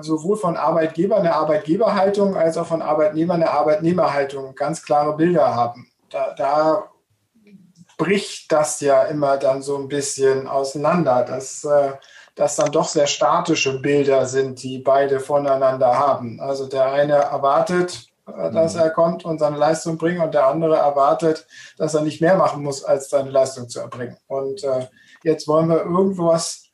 [0.02, 5.92] sowohl von Arbeitgebern eine Arbeitgeberhaltung als auch von Arbeitnehmern eine Arbeitnehmerhaltung ganz klare Bilder haben.
[6.10, 6.90] Da, da
[7.98, 11.68] bricht das ja immer dann so ein bisschen auseinander, dass
[12.36, 16.40] das dann doch sehr statische Bilder sind, die beide voneinander haben.
[16.40, 18.82] Also der eine erwartet, dass mhm.
[18.82, 21.48] er kommt und seine Leistung bringt und der andere erwartet,
[21.78, 24.18] dass er nicht mehr machen muss, als seine Leistung zu erbringen.
[24.28, 24.88] Und äh,
[25.24, 26.71] jetzt wollen wir irgendwas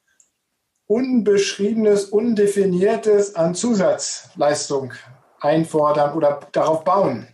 [0.88, 4.93] Unbeschriebenes, Undefiniertes an Zusatzleistung
[5.39, 7.28] einfordern oder darauf bauen.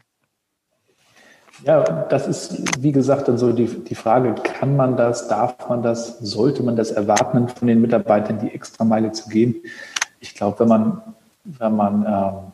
[1.64, 5.82] Ja, das ist, wie gesagt, dann so die, die Frage, kann man das, darf man
[5.82, 9.56] das, sollte man das erwarten von den Mitarbeitern, die extra Meile zu gehen?
[10.20, 11.02] Ich glaube, wenn man,
[11.46, 12.52] wenn man, ähm,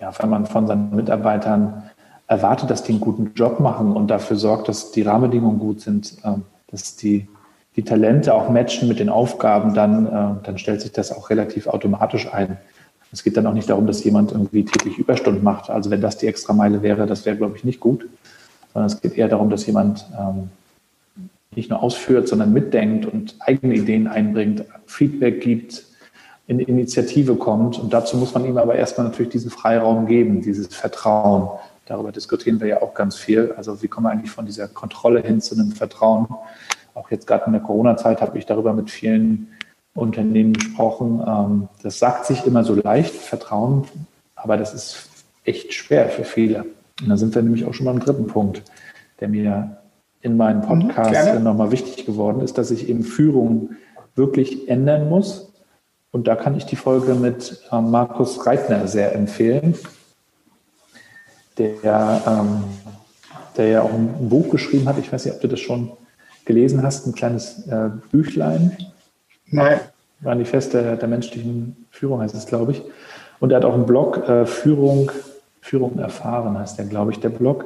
[0.00, 1.90] ja, wenn man von seinen Mitarbeitern
[2.26, 6.16] erwartet, dass die einen guten Job machen und dafür sorgt, dass die Rahmenbedingungen gut sind,
[6.24, 7.26] ähm, dass die
[7.76, 11.66] die Talente auch matchen mit den Aufgaben, dann, äh, dann stellt sich das auch relativ
[11.66, 12.56] automatisch ein.
[13.12, 15.70] Es geht dann auch nicht darum, dass jemand irgendwie täglich Überstunden macht.
[15.70, 18.08] Also wenn das die extra Meile wäre, das wäre, glaube ich, nicht gut.
[18.72, 20.50] Sondern es geht eher darum, dass jemand ähm,
[21.56, 25.84] nicht nur ausführt, sondern mitdenkt und eigene Ideen einbringt, Feedback gibt,
[26.46, 27.78] in Initiative kommt.
[27.78, 31.48] Und dazu muss man ihm aber erstmal natürlich diesen Freiraum geben, dieses Vertrauen.
[31.86, 33.52] Darüber diskutieren wir ja auch ganz viel.
[33.56, 36.28] Also wie kommen wir eigentlich von dieser Kontrolle hin zu einem Vertrauen?
[37.00, 39.48] Auch jetzt gerade in der Corona-Zeit habe ich darüber mit vielen
[39.94, 41.22] Unternehmen gesprochen.
[41.26, 43.84] Ähm, das sagt sich immer so leicht, Vertrauen,
[44.36, 45.08] aber das ist
[45.44, 46.66] echt schwer für viele.
[47.00, 48.62] Und da sind wir nämlich auch schon beim dritten Punkt,
[49.20, 49.78] der mir
[50.20, 53.70] in meinem mhm, Podcast mhm, nochmal wichtig geworden ist, dass ich eben Führung
[54.14, 55.52] wirklich ändern muss.
[56.12, 59.74] Und da kann ich die Folge mit ähm, Markus Reitner sehr empfehlen,
[61.56, 62.64] der, ähm,
[63.56, 64.98] der ja auch ein Buch geschrieben hat.
[64.98, 65.92] Ich weiß nicht, ob du das schon
[66.50, 68.76] gelesen hast, ein kleines äh, Büchlein.
[69.46, 69.80] Nein.
[70.20, 72.82] Manifest der, der menschlichen Führung heißt es, glaube ich.
[73.38, 75.10] Und er hat auch einen Blog, äh, Führung,
[75.60, 77.64] Führung erfahren heißt der, glaube ich, der Blog.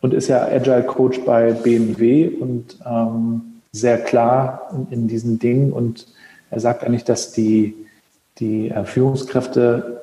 [0.00, 5.72] Und ist ja Agile Coach bei BMW und ähm, sehr klar in, in, diesen Dingen.
[5.72, 6.08] Und
[6.50, 7.74] er sagt eigentlich, dass die,
[8.38, 10.02] die äh, Führungskräfte,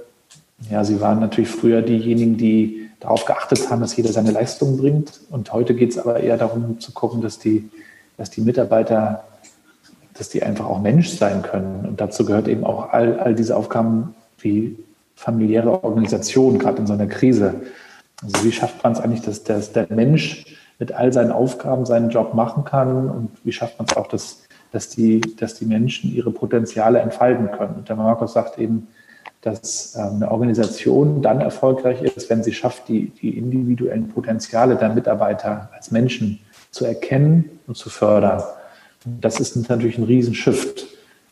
[0.72, 5.22] ja, sie waren natürlich früher diejenigen, die darauf geachtet haben, dass jeder seine Leistung bringt.
[5.30, 7.70] Und heute geht es aber eher darum zu gucken, dass die,
[8.20, 9.24] dass die Mitarbeiter,
[10.14, 11.86] dass die einfach auch Mensch sein können.
[11.88, 14.78] Und dazu gehört eben auch all, all diese Aufgaben wie
[15.16, 17.56] familiäre Organisation, gerade in so einer Krise.
[18.22, 20.46] Also wie schafft man es eigentlich, dass, dass der Mensch
[20.80, 24.44] mit all seinen Aufgaben seinen Job machen kann und wie schafft man es auch, dass,
[24.74, 27.76] dass, die, dass die Menschen ihre Potenziale entfalten können.
[27.76, 28.88] Und der Markus sagt eben,
[29.42, 34.90] dass ähm, eine Organisation dann erfolgreich ist, wenn sie schafft, die, die individuellen Potenziale der
[34.90, 38.44] Mitarbeiter als Menschen zu erkennen und zu fördern.
[39.06, 40.88] Das ist natürlich ein Riesenshift.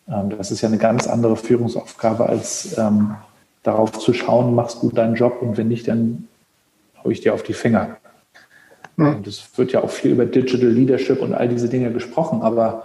[0.08, 3.16] Ähm, das ist ja eine ganz andere Führungsaufgabe, als ähm,
[3.64, 6.28] darauf zu schauen, machst du deinen Job und wenn nicht, dann
[7.04, 7.98] haue ich dir auf die Finger.
[8.96, 12.84] Und es wird ja auch viel über Digital Leadership und all diese Dinge gesprochen, aber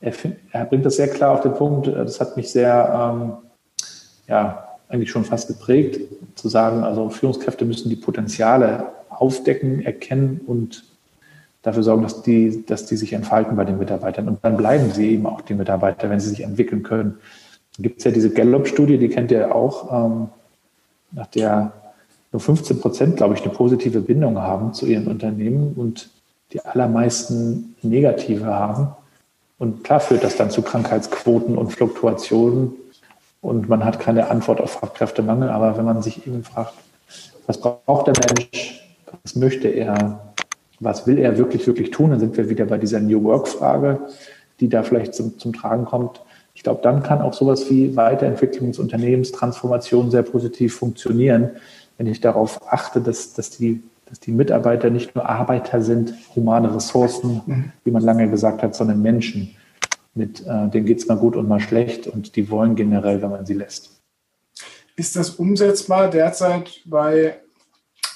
[0.00, 0.12] er,
[0.52, 1.86] er bringt das sehr klar auf den Punkt.
[1.86, 3.32] Das hat mich sehr ähm,
[4.28, 6.00] ja, eigentlich schon fast geprägt,
[6.34, 10.84] zu sagen, also Führungskräfte müssen die Potenziale aufdecken, erkennen und
[11.66, 14.28] dafür sorgen, dass die, dass die sich entfalten bei den Mitarbeitern.
[14.28, 17.18] Und dann bleiben sie eben auch die Mitarbeiter, wenn sie sich entwickeln können.
[17.76, 20.28] Da gibt es ja diese Gallup-Studie, die kennt ihr auch, ähm,
[21.10, 21.72] nach der
[22.30, 26.08] nur 15 Prozent, glaube ich, eine positive Bindung haben zu ihren Unternehmen und
[26.52, 28.88] die allermeisten negative haben.
[29.58, 32.74] Und klar führt das dann zu Krankheitsquoten und Fluktuationen
[33.40, 35.48] und man hat keine Antwort auf Fachkräftemangel.
[35.48, 36.74] Aber wenn man sich eben fragt,
[37.46, 38.82] was braucht der Mensch,
[39.22, 40.25] was möchte er,
[40.80, 44.00] was will er wirklich, wirklich tun, dann sind wir wieder bei dieser New Work-Frage,
[44.60, 46.22] die da vielleicht zum, zum Tragen kommt.
[46.54, 51.50] Ich glaube, dann kann auch sowas wie Weiterentwicklung des Unternehmens, Transformation sehr positiv funktionieren,
[51.98, 56.74] wenn ich darauf achte, dass, dass, die, dass die Mitarbeiter nicht nur Arbeiter sind, humane
[56.74, 57.72] Ressourcen, mhm.
[57.84, 59.54] wie man lange gesagt hat, sondern Menschen
[60.14, 63.30] mit, äh, denen geht es mal gut und mal schlecht und die wollen generell, wenn
[63.30, 63.90] man sie lässt.
[64.96, 67.36] Ist das umsetzbar derzeit bei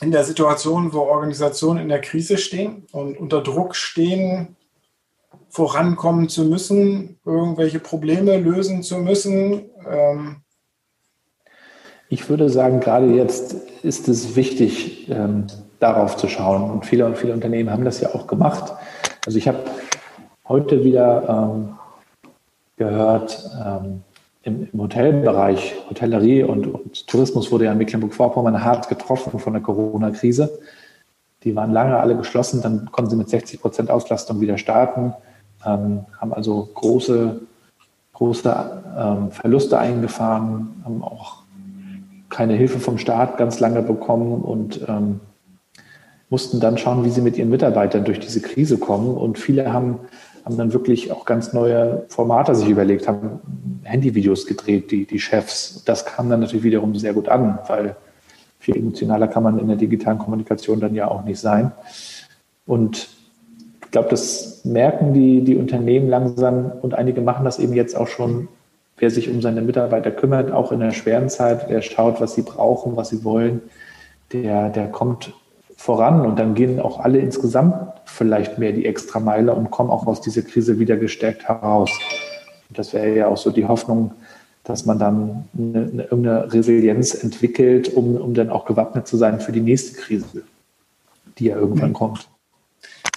[0.01, 4.57] in der Situation, wo Organisationen in der Krise stehen und unter Druck stehen,
[5.49, 9.71] vorankommen zu müssen, irgendwelche Probleme lösen zu müssen?
[9.89, 10.37] Ähm
[12.09, 15.47] ich würde sagen, gerade jetzt ist es wichtig, ähm,
[15.79, 16.71] darauf zu schauen.
[16.71, 18.73] Und viele und viele Unternehmen haben das ja auch gemacht.
[19.27, 19.65] Also ich habe
[20.49, 21.79] heute wieder ähm,
[22.77, 24.03] gehört, ähm,
[24.43, 29.63] im, im Hotelbereich, Hotellerie und, und, Tourismus wurde ja in Mecklenburg-Vorpommern hart getroffen von der
[29.63, 30.59] Corona-Krise.
[31.45, 35.15] Die waren lange alle geschlossen, dann konnten sie mit 60 Prozent Auslastung wieder starten,
[35.65, 37.41] ähm, haben also große,
[38.15, 41.41] große ähm, Verluste eingefahren, haben auch
[42.31, 45.21] keine Hilfe vom Staat ganz lange bekommen und ähm,
[46.31, 49.17] mussten dann schauen, wie sie mit ihren Mitarbeitern durch diese Krise kommen.
[49.17, 49.99] Und viele haben,
[50.51, 53.41] haben dann wirklich auch ganz neue Formate sich überlegt, haben
[53.85, 55.83] Handyvideos gedreht, die, die Chefs.
[55.85, 57.97] Das kam dann natürlich wiederum sehr gut an, weil
[58.59, 61.73] viel emotionaler kann man in der digitalen Kommunikation dann ja auch nicht sein.
[62.67, 63.09] Und
[63.83, 68.09] ich glaube, das merken die, die Unternehmen langsam und einige machen das eben jetzt auch
[68.09, 68.49] schon
[69.01, 72.43] wer sich um seine Mitarbeiter kümmert, auch in der schweren Zeit, wer schaut, was sie
[72.43, 73.63] brauchen, was sie wollen,
[74.33, 75.33] der, der kommt
[75.81, 80.21] voran und dann gehen auch alle insgesamt vielleicht mehr die Extrameile und kommen auch aus
[80.21, 81.91] dieser Krise wieder gestärkt heraus.
[82.69, 84.13] Und das wäre ja auch so die Hoffnung,
[84.63, 89.41] dass man dann eine, eine, irgendeine Resilienz entwickelt, um, um dann auch gewappnet zu sein
[89.41, 90.43] für die nächste Krise,
[91.39, 92.29] die ja irgendwann kommt.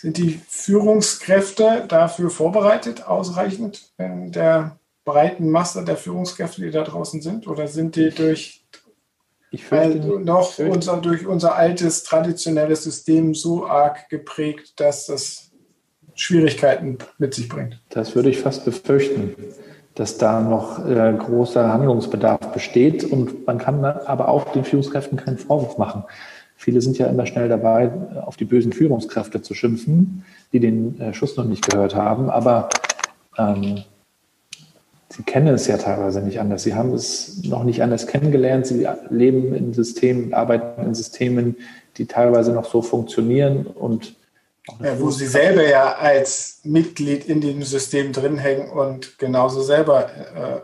[0.01, 7.21] Sind die Führungskräfte dafür vorbereitet, ausreichend, wenn der breiten Masse der Führungskräfte, die da draußen
[7.21, 7.45] sind?
[7.45, 8.63] Oder sind die durch
[9.53, 10.73] ich fürchte, noch fürchte.
[10.73, 15.51] Unser, durch unser altes traditionelles System so arg geprägt, dass das
[16.15, 17.79] Schwierigkeiten mit sich bringt?
[17.89, 19.35] Das würde ich fast befürchten,
[19.93, 25.37] dass da noch äh, großer Handlungsbedarf besteht und man kann aber auch den Führungskräften keinen
[25.37, 26.03] Vorwurf machen.
[26.55, 27.91] Viele sind ja immer schnell dabei,
[28.25, 32.31] auf die bösen Führungskräfte zu schimpfen, die den äh, Schuss noch nicht gehört haben.
[32.31, 32.69] Aber
[33.37, 33.83] ähm,
[35.15, 36.63] Sie kennen es ja teilweise nicht anders.
[36.63, 38.65] Sie haben es noch nicht anders kennengelernt.
[38.65, 41.57] Sie leben in Systemen, arbeiten in Systemen,
[41.97, 44.15] die teilweise noch so funktionieren und
[44.81, 50.05] ja, wo Sie selber ja als Mitglied in dem System drin hängen und genauso selber
[50.05, 50.61] äh,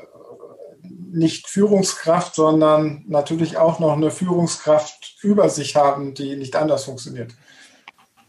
[1.12, 7.34] nicht Führungskraft, sondern natürlich auch noch eine Führungskraft über sich haben, die nicht anders funktioniert.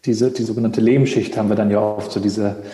[0.04, 2.64] Diese, die sogenannte Lehmschicht haben wir dann ja oft, so diese,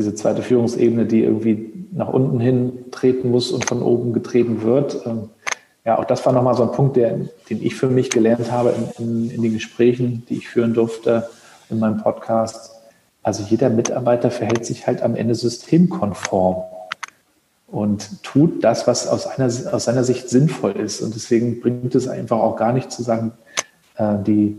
[0.00, 5.06] diese zweite Führungsebene, die irgendwie nach unten hin treten muss und von oben getreten wird.
[5.06, 5.30] Ähm,
[5.84, 8.74] ja, auch das war nochmal so ein Punkt, der, den ich für mich gelernt habe
[8.98, 11.28] in, in, in den Gesprächen, die ich führen durfte
[11.68, 12.72] in meinem Podcast.
[13.22, 16.62] Also jeder Mitarbeiter verhält sich halt am Ende systemkonform
[17.66, 21.02] und tut das, was aus, einer, aus seiner Sicht sinnvoll ist.
[21.02, 23.32] Und deswegen bringt es einfach auch gar nicht zu sagen,
[23.96, 24.56] äh, die,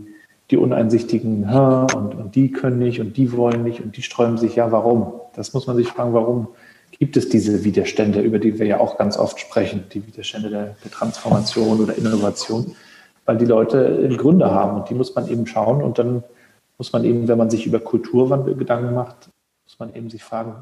[0.52, 4.54] die Uneinsichtigen und, und die können nicht und die wollen nicht und die sträuben sich.
[4.56, 5.14] Ja, warum?
[5.34, 6.48] Das muss man sich fragen, warum
[6.98, 10.76] gibt es diese Widerstände, über die wir ja auch ganz oft sprechen, die Widerstände der,
[10.84, 12.76] der Transformation oder Innovation,
[13.24, 16.22] weil die Leute Gründe haben und die muss man eben schauen und dann
[16.76, 19.30] muss man eben, wenn man sich über Kulturwandel Gedanken macht,
[19.64, 20.54] muss man eben sich fragen,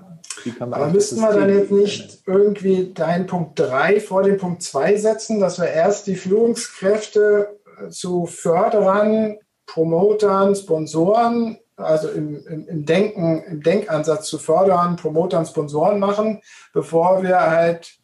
[0.45, 0.81] wie kann man.
[0.81, 5.41] Aber müssten wir dann jetzt nicht irgendwie deinen Punkt 3 vor den Punkt 2 setzen,
[5.41, 9.37] dass wir erst die Führungskräfte zu Förderern,
[9.73, 17.23] Promotern, Sponsoren also im, im, im, Denken, im Denkansatz zu fördern, Promotern, Sponsoren machen, bevor
[17.23, 17.99] wir halt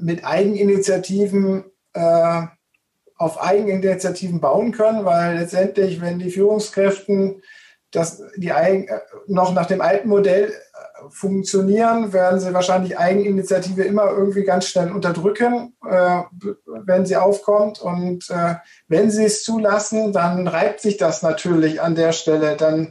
[0.00, 2.42] mit Eigeninitiativen äh,
[3.16, 7.42] auf Eigeninitiativen bauen können, weil letztendlich, wenn die Führungskräften
[7.90, 8.86] das, die äh,
[9.28, 10.52] noch nach dem alten Modell
[11.10, 16.22] funktionieren, werden sie wahrscheinlich Eigeninitiative immer irgendwie ganz schnell unterdrücken, äh,
[16.84, 17.80] wenn sie aufkommt.
[17.80, 18.54] Und äh,
[18.88, 22.56] wenn sie es zulassen, dann reibt sich das natürlich an der Stelle.
[22.56, 22.90] Dann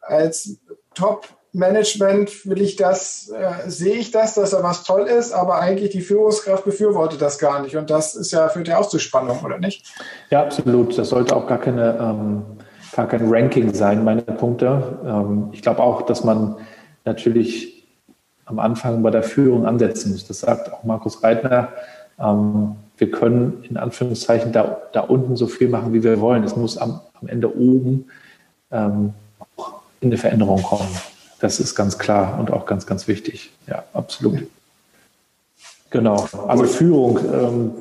[0.00, 0.58] als
[0.94, 5.90] Top-Management will ich das, äh, sehe ich das, dass da was toll ist, aber eigentlich
[5.90, 7.76] die Führungskraft befürwortet das gar nicht.
[7.76, 9.86] Und das ist ja führt ja auch zu Spannung, oder nicht?
[10.30, 10.96] Ja, absolut.
[10.98, 12.58] Das sollte auch gar keine ähm,
[12.94, 14.98] gar kein Ranking sein, meine Punkte.
[15.04, 16.56] Ähm, ich glaube auch, dass man
[17.04, 17.84] natürlich
[18.46, 20.26] am Anfang bei der Führung ansetzen muss.
[20.26, 21.68] Das sagt auch Markus Reitner.
[22.18, 26.44] Ähm, wir können in Anführungszeichen da, da unten so viel machen, wie wir wollen.
[26.44, 28.06] Es muss am, am Ende oben
[28.70, 29.14] ähm,
[29.56, 30.88] auch in eine Veränderung kommen.
[31.40, 33.50] Das ist ganz klar und auch ganz, ganz wichtig.
[33.66, 34.46] Ja, absolut.
[35.90, 36.26] Genau.
[36.48, 37.18] Also Führung.
[37.32, 37.72] Ähm,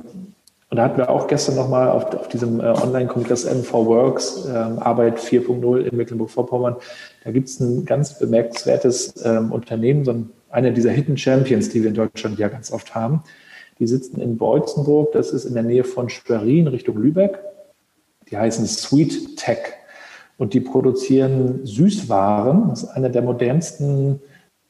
[0.74, 4.54] und da hatten wir auch gestern nochmal auf, auf diesem äh, Online-Kongress NV Works, äh,
[4.54, 6.78] Arbeit 4.0 in Mecklenburg-Vorpommern,
[7.24, 11.84] da gibt es ein ganz bemerkenswertes ähm, Unternehmen, so ein, einer dieser Hidden Champions, die
[11.84, 13.22] wir in Deutschland ja ganz oft haben.
[13.78, 17.38] Die sitzen in Beutzenburg, das ist in der Nähe von Schwerin Richtung Lübeck.
[18.32, 19.60] Die heißen Sweet Tech
[20.40, 22.70] und die produzieren Süßwaren.
[22.70, 24.24] Das ist einer der modernsten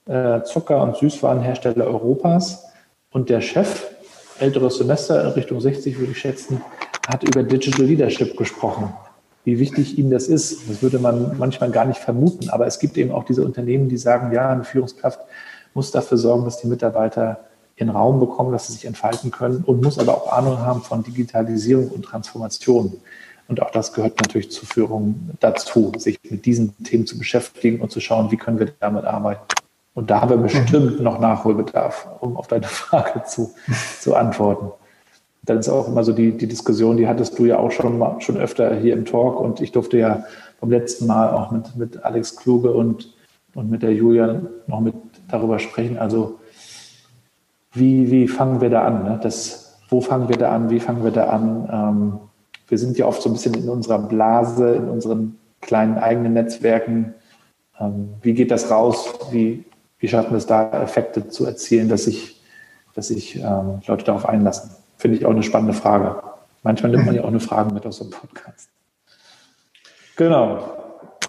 [0.06, 2.66] äh, Zucker- und Süßwarenhersteller Europas.
[3.10, 3.93] Und der Chef
[4.40, 6.62] älteres Semester, in Richtung 60 würde ich schätzen,
[7.08, 8.94] hat über Digital Leadership gesprochen.
[9.46, 12.50] Wie wichtig ihm das ist, das würde man manchmal gar nicht vermuten.
[12.50, 15.20] Aber es gibt eben auch diese Unternehmen, die sagen, ja, eine Führungskraft
[15.74, 17.40] muss dafür sorgen, dass die Mitarbeiter
[17.76, 21.04] ihren Raum bekommen, dass sie sich entfalten können und muss aber auch Ahnung haben von
[21.04, 22.94] Digitalisierung und Transformation.
[23.48, 27.92] Und auch das gehört natürlich zur Führung dazu, sich mit diesen Themen zu beschäftigen und
[27.92, 29.42] zu schauen, wie können wir damit arbeiten.
[29.96, 33.52] Und da haben wir bestimmt noch Nachholbedarf, um auf deine Frage zu,
[34.00, 34.72] zu antworten.
[35.44, 38.20] Dann ist auch immer so die, die Diskussion, die hattest du ja auch schon, mal,
[38.22, 40.24] schon öfter hier im Talk und ich durfte ja
[40.60, 43.14] vom letzten Mal auch mit, mit Alex Kluge und,
[43.54, 44.96] und mit der Julia noch mit
[45.28, 45.98] darüber sprechen.
[45.98, 46.40] Also
[47.74, 49.04] wie, wie fangen wir da an?
[49.04, 49.20] Ne?
[49.22, 50.70] Das, wo fangen wir da an?
[50.70, 51.70] Wie fangen wir da an?
[51.72, 52.20] Ähm,
[52.70, 57.14] wir sind ja oft so ein bisschen in unserer Blase, in unseren kleinen eigenen Netzwerken.
[57.80, 59.14] Ähm, wie geht das raus?
[59.32, 59.66] Wie,
[60.04, 62.42] wie schaffen wir es da, Effekte zu erzielen, dass sich,
[62.94, 64.72] dass sich ähm, Leute darauf einlassen?
[64.98, 66.22] Finde ich auch eine spannende Frage.
[66.62, 68.68] Manchmal nimmt man ja auch eine Frage mit aus einem Podcast.
[70.18, 70.58] Genau.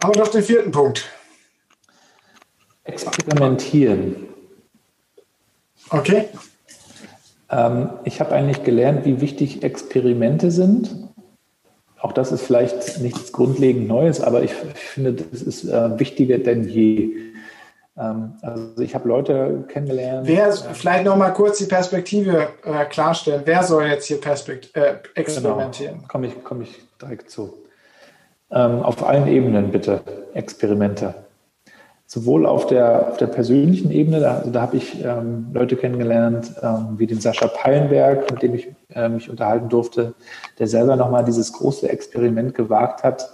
[0.02, 1.08] Haben wir noch den vierten Punkt.
[2.82, 4.16] Experimentieren.
[5.90, 6.24] Okay.
[7.50, 10.96] Ähm, ich habe eigentlich gelernt, wie wichtig Experimente sind.
[12.00, 16.38] Auch das ist vielleicht nichts grundlegend Neues, aber ich, ich finde, das ist äh, wichtiger
[16.38, 17.33] denn je.
[17.98, 20.26] Ähm, also ich habe Leute kennengelernt.
[20.26, 23.42] Wer, vielleicht noch mal kurz die Perspektive äh, klarstellen.
[23.44, 25.96] Wer soll jetzt hier Perspekt äh, experimentieren?
[25.96, 26.08] Genau.
[26.08, 27.54] Komme ich, komm ich direkt zu.
[28.50, 30.00] Ähm, auf allen Ebenen bitte
[30.34, 31.14] Experimente
[32.06, 36.52] sowohl auf der, auf der persönlichen Ebene, da, also da habe ich ähm, Leute kennengelernt,
[36.62, 40.14] ähm, wie den Sascha Pallenberg, mit dem ich äh, mich unterhalten durfte,
[40.58, 43.28] der selber nochmal dieses große Experiment gewagt hat,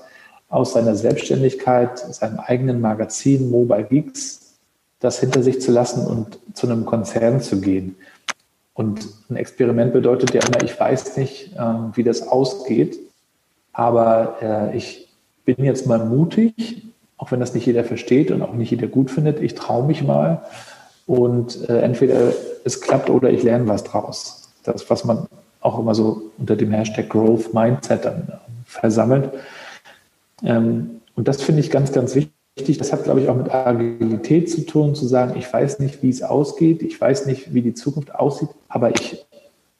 [0.49, 4.40] aus seiner Selbstständigkeit, seinem eigenen Magazin Mobile Geeks,
[5.01, 7.97] das hinter sich zu lassen und zu einem Konzern zu gehen.
[8.75, 11.59] Und ein Experiment bedeutet ja immer, ich weiß nicht, äh,
[11.95, 12.99] wie das ausgeht,
[13.73, 15.09] aber äh, ich
[15.45, 16.91] bin jetzt mal mutig
[17.21, 20.03] auch wenn das nicht jeder versteht und auch nicht jeder gut findet, ich traue mich
[20.03, 20.43] mal
[21.07, 22.33] und äh, entweder
[22.65, 24.49] es klappt oder ich lerne was draus.
[24.65, 25.27] Das, was man
[25.61, 28.33] auch immer so unter dem Hashtag Growth Mindset dann äh,
[28.65, 29.31] versammelt.
[30.43, 32.33] Ähm, und das finde ich ganz, ganz wichtig.
[32.65, 36.11] Das hat, glaube ich, auch mit Agilität zu tun, zu sagen, ich weiß nicht, wie
[36.11, 39.27] es ausgeht, ich weiß nicht, wie die Zukunft aussieht, aber ich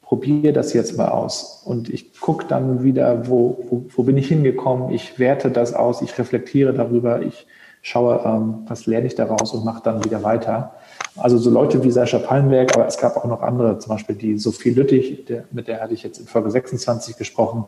[0.01, 1.63] probiere das jetzt mal aus.
[1.65, 6.01] Und ich gucke dann wieder, wo, wo, wo, bin ich hingekommen, ich werte das aus,
[6.01, 7.47] ich reflektiere darüber, ich
[7.81, 10.73] schaue, ähm, was lerne ich daraus und mache dann wieder weiter.
[11.15, 14.37] Also so Leute wie Sascha Pallenberg, aber es gab auch noch andere, zum Beispiel die
[14.37, 17.65] Sophie Lüttich, der, mit der hatte ich jetzt in Folge 26 gesprochen,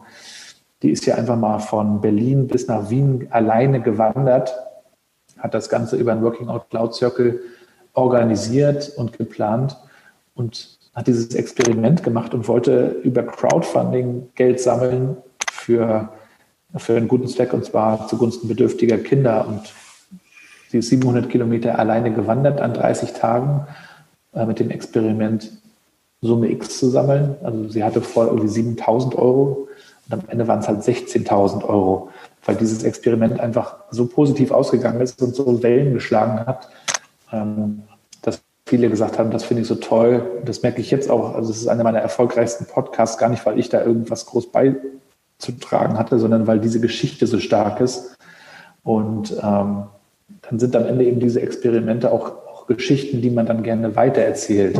[0.81, 4.53] die ist ja einfach mal von Berlin bis nach Wien alleine gewandert,
[5.43, 7.41] hat das Ganze über ein Working Out Cloud Circle
[7.93, 9.77] organisiert und geplant
[10.35, 15.17] und hat dieses Experiment gemacht und wollte über Crowdfunding Geld sammeln
[15.51, 16.09] für,
[16.77, 19.45] für einen guten Zweck und zwar zugunsten bedürftiger Kinder.
[19.47, 19.73] Und
[20.69, 23.67] sie ist 700 Kilometer alleine gewandert an 30 Tagen
[24.33, 25.51] äh, mit dem Experiment
[26.21, 27.35] Summe X zu sammeln.
[27.43, 29.67] Also sie hatte vorher irgendwie 7000 Euro
[30.07, 32.09] und am Ende waren es halt 16.000 Euro,
[32.45, 36.69] weil dieses Experiment einfach so positiv ausgegangen ist und so Wellen geschlagen hat,
[37.31, 37.83] ähm,
[38.65, 40.41] viele gesagt haben, das finde ich so toll.
[40.45, 41.35] Das merke ich jetzt auch.
[41.35, 45.97] Also es ist einer meiner erfolgreichsten Podcasts, gar nicht, weil ich da irgendwas groß beizutragen
[45.97, 48.15] hatte, sondern weil diese Geschichte so stark ist.
[48.83, 49.83] Und ähm,
[50.41, 54.79] dann sind am Ende eben diese Experimente auch, auch Geschichten, die man dann gerne weitererzählt.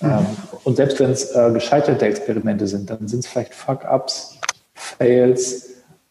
[0.00, 0.26] Ähm,
[0.64, 4.38] und selbst wenn es äh, gescheiterte Experimente sind, dann sind es vielleicht Fuck-ups,
[4.74, 5.68] Fails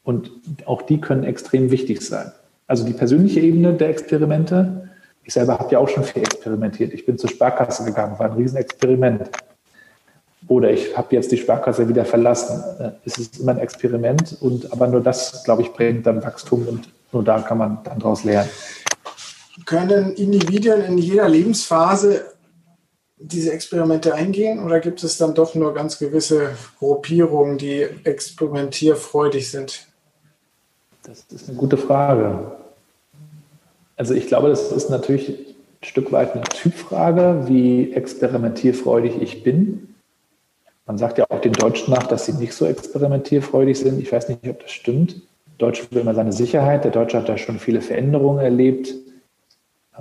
[0.07, 0.31] und
[0.65, 2.31] auch die können extrem wichtig sein.
[2.65, 4.89] Also die persönliche Ebene der Experimente,
[5.25, 6.93] ich selber habe ja auch schon viel experimentiert.
[6.93, 9.29] Ich bin zur Sparkasse gegangen, war ein Riesenexperiment.
[10.47, 12.63] Oder ich habe jetzt die Sparkasse wieder verlassen.
[13.03, 16.87] Es ist immer ein Experiment und aber nur das, glaube ich, bringt dann Wachstum und
[17.11, 18.49] nur da kann man dann daraus lernen.
[19.65, 22.23] Können Individuen in jeder Lebensphase
[23.17, 29.86] diese Experimente eingehen oder gibt es dann doch nur ganz gewisse Gruppierungen, die experimentierfreudig sind?
[31.07, 32.51] Das ist eine gute Frage.
[33.95, 39.95] Also ich glaube, das ist natürlich ein Stück weit eine Typfrage, wie experimentierfreudig ich bin.
[40.85, 44.01] Man sagt ja auch den Deutschen nach, dass sie nicht so experimentierfreudig sind.
[44.01, 45.15] Ich weiß nicht, ob das stimmt.
[45.15, 46.83] Der Deutsche will immer seine Sicherheit.
[46.83, 48.93] Der Deutsche hat da schon viele Veränderungen erlebt.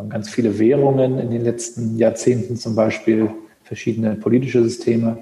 [0.09, 3.31] Ganz viele Währungen in den letzten Jahrzehnten zum Beispiel,
[3.63, 5.19] verschiedene politische Systeme.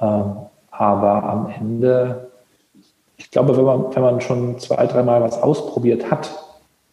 [0.00, 0.36] Ähm,
[0.70, 2.28] aber am Ende,
[3.18, 6.30] ich glaube, wenn man, wenn man schon zwei, dreimal was ausprobiert hat,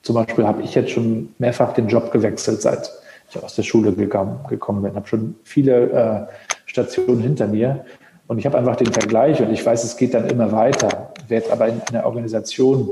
[0.01, 2.91] zum Beispiel habe ich jetzt schon mehrfach den Job gewechselt, seit
[3.29, 4.95] ich aus der Schule gekommen, gekommen bin.
[4.95, 5.89] Habe schon viele
[6.29, 6.33] äh,
[6.65, 7.85] Stationen hinter mir
[8.27, 11.13] und ich habe einfach den Vergleich und ich weiß, es geht dann immer weiter.
[11.27, 12.89] Wer jetzt aber in einer Organisation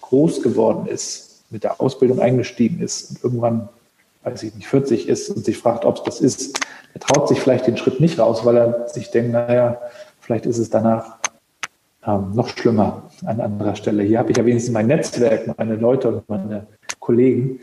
[0.00, 3.68] groß geworden ist, mit der Ausbildung eingestiegen ist und irgendwann
[4.24, 6.58] weiß ich nicht, 40 ist und sich fragt, ob es das ist,
[6.94, 9.80] der traut sich vielleicht den Schritt nicht raus, weil er sich denkt, naja,
[10.20, 11.15] vielleicht ist es danach
[12.06, 14.02] ähm, noch schlimmer an anderer Stelle.
[14.02, 16.66] Hier habe ich ja wenigstens mein Netzwerk, meine Leute und meine
[17.00, 17.60] Kollegen.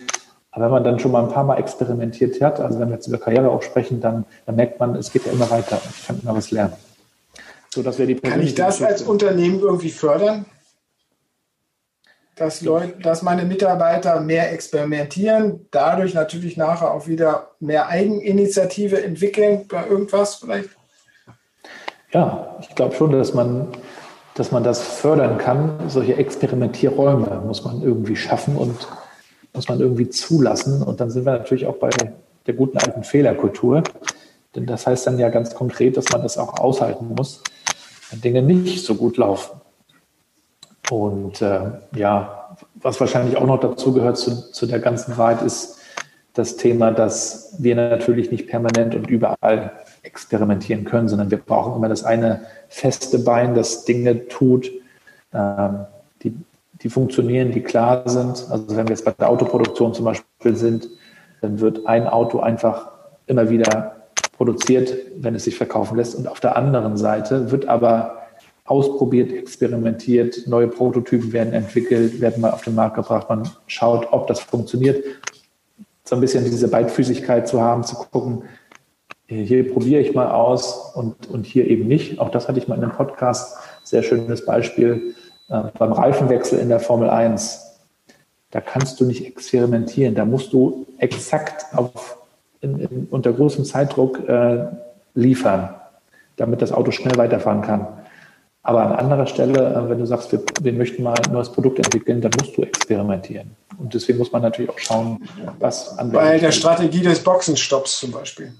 [0.51, 3.07] Aber wenn man dann schon mal ein paar Mal experimentiert hat, also wenn wir jetzt
[3.07, 5.81] über Karriere auch sprechen, dann, dann merkt man, es geht ja immer weiter.
[5.89, 6.73] Ich kann immer was lernen.
[7.73, 10.45] So, dass wir die kann ich das als Unternehmen irgendwie fördern?
[12.35, 19.67] Dass, Leute, dass meine Mitarbeiter mehr experimentieren, dadurch natürlich nachher auch wieder mehr Eigeninitiative entwickeln
[19.67, 20.69] bei irgendwas vielleicht?
[22.11, 23.69] Ja, ich glaube schon, dass man,
[24.35, 25.79] dass man das fördern kann.
[25.87, 28.87] Solche Experimentierräume muss man irgendwie schaffen und
[29.53, 30.81] muss man irgendwie zulassen.
[30.81, 31.89] Und dann sind wir natürlich auch bei
[32.47, 33.83] der guten alten Fehlerkultur.
[34.55, 37.41] Denn das heißt dann ja ganz konkret, dass man das auch aushalten muss,
[38.09, 39.61] wenn Dinge nicht so gut laufen.
[40.89, 41.61] Und äh,
[41.95, 45.77] ja, was wahrscheinlich auch noch dazu gehört zu, zu der ganzen Wahrheit ist
[46.33, 49.71] das Thema, dass wir natürlich nicht permanent und überall
[50.03, 54.69] experimentieren können, sondern wir brauchen immer das eine feste Bein, das Dinge tut,
[55.33, 55.85] ähm,
[56.21, 56.35] die
[56.83, 58.45] die funktionieren, die klar sind.
[58.49, 60.89] Also wenn wir jetzt bei der Autoproduktion zum Beispiel sind,
[61.41, 62.91] dann wird ein Auto einfach
[63.25, 63.95] immer wieder
[64.35, 66.15] produziert, wenn es sich verkaufen lässt.
[66.15, 68.17] Und auf der anderen Seite wird aber
[68.65, 74.27] ausprobiert, experimentiert, neue Prototypen werden entwickelt, werden mal auf den Markt gebracht, man schaut, ob
[74.27, 75.03] das funktioniert.
[76.05, 78.43] So ein bisschen diese Beidfüßigkeit zu haben, zu gucken,
[79.27, 82.19] hier probiere ich mal aus und, und hier eben nicht.
[82.19, 85.15] Auch das hatte ich mal in einem Podcast, sehr schönes Beispiel
[85.49, 87.79] äh, beim Reifenwechsel in der Formel 1,
[88.51, 90.15] da kannst du nicht experimentieren.
[90.15, 92.17] Da musst du exakt auf,
[92.61, 94.65] in, in, unter großem Zeitdruck äh,
[95.15, 95.73] liefern,
[96.35, 97.87] damit das Auto schnell weiterfahren kann.
[98.61, 101.79] Aber an anderer Stelle, äh, wenn du sagst, wir, wir, möchten mal ein neues Produkt
[101.79, 103.55] entwickeln, dann musst du experimentieren.
[103.77, 105.27] Und deswegen muss man natürlich auch schauen,
[105.59, 108.53] was an Bei der Strategie des Boxenstopps zum Beispiel,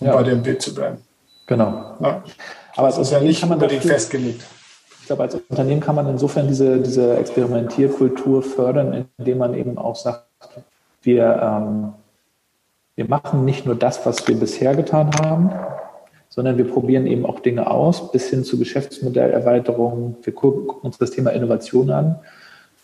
[0.00, 0.14] um ja.
[0.14, 0.98] bei dem Bild zu bleiben.
[1.46, 1.96] Genau.
[2.00, 2.22] Ja.
[2.76, 4.42] Aber es ist ja nicht unbedingt festgelegt.
[5.00, 9.94] Ich glaube, als Unternehmen kann man insofern diese, diese Experimentierkultur fördern, indem man eben auch
[9.94, 10.26] sagt,
[11.02, 11.92] wir, ähm,
[12.96, 15.52] wir machen nicht nur das, was wir bisher getan haben,
[16.28, 20.16] sondern wir probieren eben auch Dinge aus, bis hin zu Geschäftsmodellerweiterungen.
[20.22, 22.18] Wir gucken uns das Thema Innovation an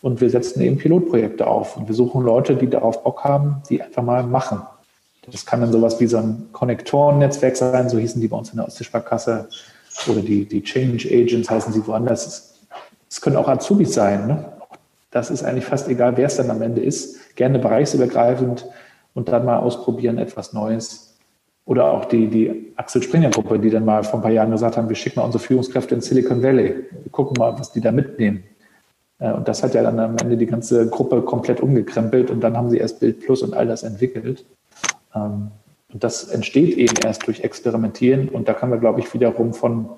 [0.01, 3.81] und wir setzen eben Pilotprojekte auf und wir suchen Leute, die darauf Bock haben, die
[3.81, 4.61] einfach mal machen.
[5.31, 8.57] Das kann dann sowas wie so ein Konnektoren-Netzwerk sein, so hießen die bei uns in
[8.57, 9.47] der Ostseesparkasse
[10.07, 12.55] oder die, die Change Agents heißen sie woanders.
[13.09, 14.27] Es können auch Azubis sein.
[14.27, 14.45] Ne?
[15.11, 17.35] Das ist eigentlich fast egal, wer es dann am Ende ist.
[17.35, 18.65] Gerne bereichsübergreifend
[19.13, 21.15] und dann mal ausprobieren, etwas Neues.
[21.65, 24.75] Oder auch die, die Axel Springer Gruppe, die dann mal vor ein paar Jahren gesagt
[24.75, 26.75] haben, wir schicken mal unsere Führungskräfte in Silicon Valley.
[27.03, 28.43] Wir gucken mal, was die da mitnehmen.
[29.19, 32.57] Äh, und das hat ja dann am Ende die ganze Gruppe komplett umgekrempelt und dann
[32.57, 34.45] haben sie erst Bild Plus und all das entwickelt.
[35.15, 35.51] Ähm,
[35.91, 38.29] und das entsteht eben erst durch Experimentieren.
[38.29, 39.89] Und da kann man, glaube ich, wiederum von,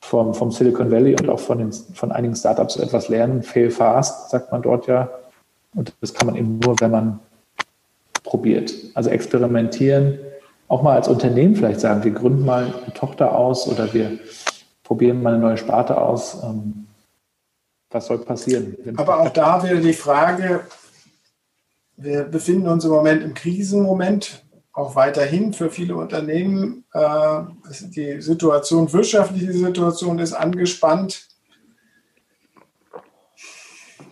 [0.00, 3.42] vom, vom Silicon Valley und auch von, den, von einigen Startups etwas lernen.
[3.42, 5.10] Fail fast, sagt man dort ja.
[5.74, 7.20] Und das kann man eben nur, wenn man
[8.22, 8.72] probiert.
[8.94, 10.18] Also experimentieren,
[10.68, 14.18] auch mal als Unternehmen vielleicht sagen, wir gründen mal eine Tochter aus oder wir
[14.82, 16.42] probieren mal eine neue Sparte aus.
[16.44, 16.86] Ähm,
[17.90, 18.76] was soll passieren?
[18.96, 20.60] Aber auch da wäre die Frage,
[21.96, 24.43] wir befinden uns im Moment im Krisenmoment
[24.74, 26.84] auch weiterhin für viele Unternehmen.
[26.92, 27.42] Äh,
[27.96, 31.28] die Situation, wirtschaftliche Situation ist angespannt.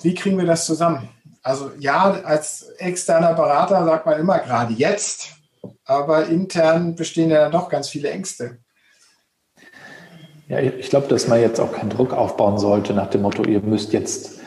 [0.00, 1.08] Wie kriegen wir das zusammen?
[1.42, 5.32] Also ja, als externer Berater sagt man immer gerade jetzt,
[5.84, 8.58] aber intern bestehen ja doch ganz viele Ängste.
[10.48, 13.60] Ja, ich glaube, dass man jetzt auch keinen Druck aufbauen sollte nach dem Motto, ihr
[13.60, 14.40] müsst jetzt,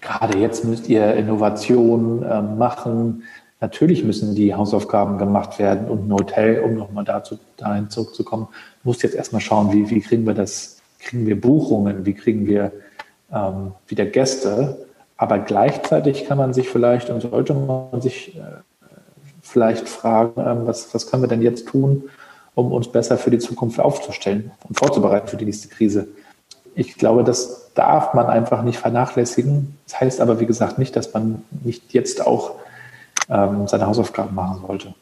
[0.00, 3.24] gerade jetzt müsst ihr Innovation äh, machen,
[3.60, 8.48] Natürlich müssen die Hausaufgaben gemacht werden und ein Hotel, um nochmal dazu, dahin zurückzukommen,
[8.84, 12.72] muss jetzt erstmal schauen, wie, wie kriegen wir das, kriegen wir Buchungen, wie kriegen wir
[13.32, 14.86] ähm, wieder Gäste.
[15.16, 18.40] Aber gleichzeitig kann man sich vielleicht und sollte man sich äh,
[19.42, 22.04] vielleicht fragen, ähm, was, was können wir denn jetzt tun,
[22.54, 26.06] um uns besser für die Zukunft aufzustellen und vorzubereiten für die nächste Krise.
[26.76, 29.76] Ich glaube, das darf man einfach nicht vernachlässigen.
[29.86, 32.52] Das heißt aber, wie gesagt, nicht, dass man nicht jetzt auch
[33.28, 34.94] ähm, seine Hausaufgaben machen sollte.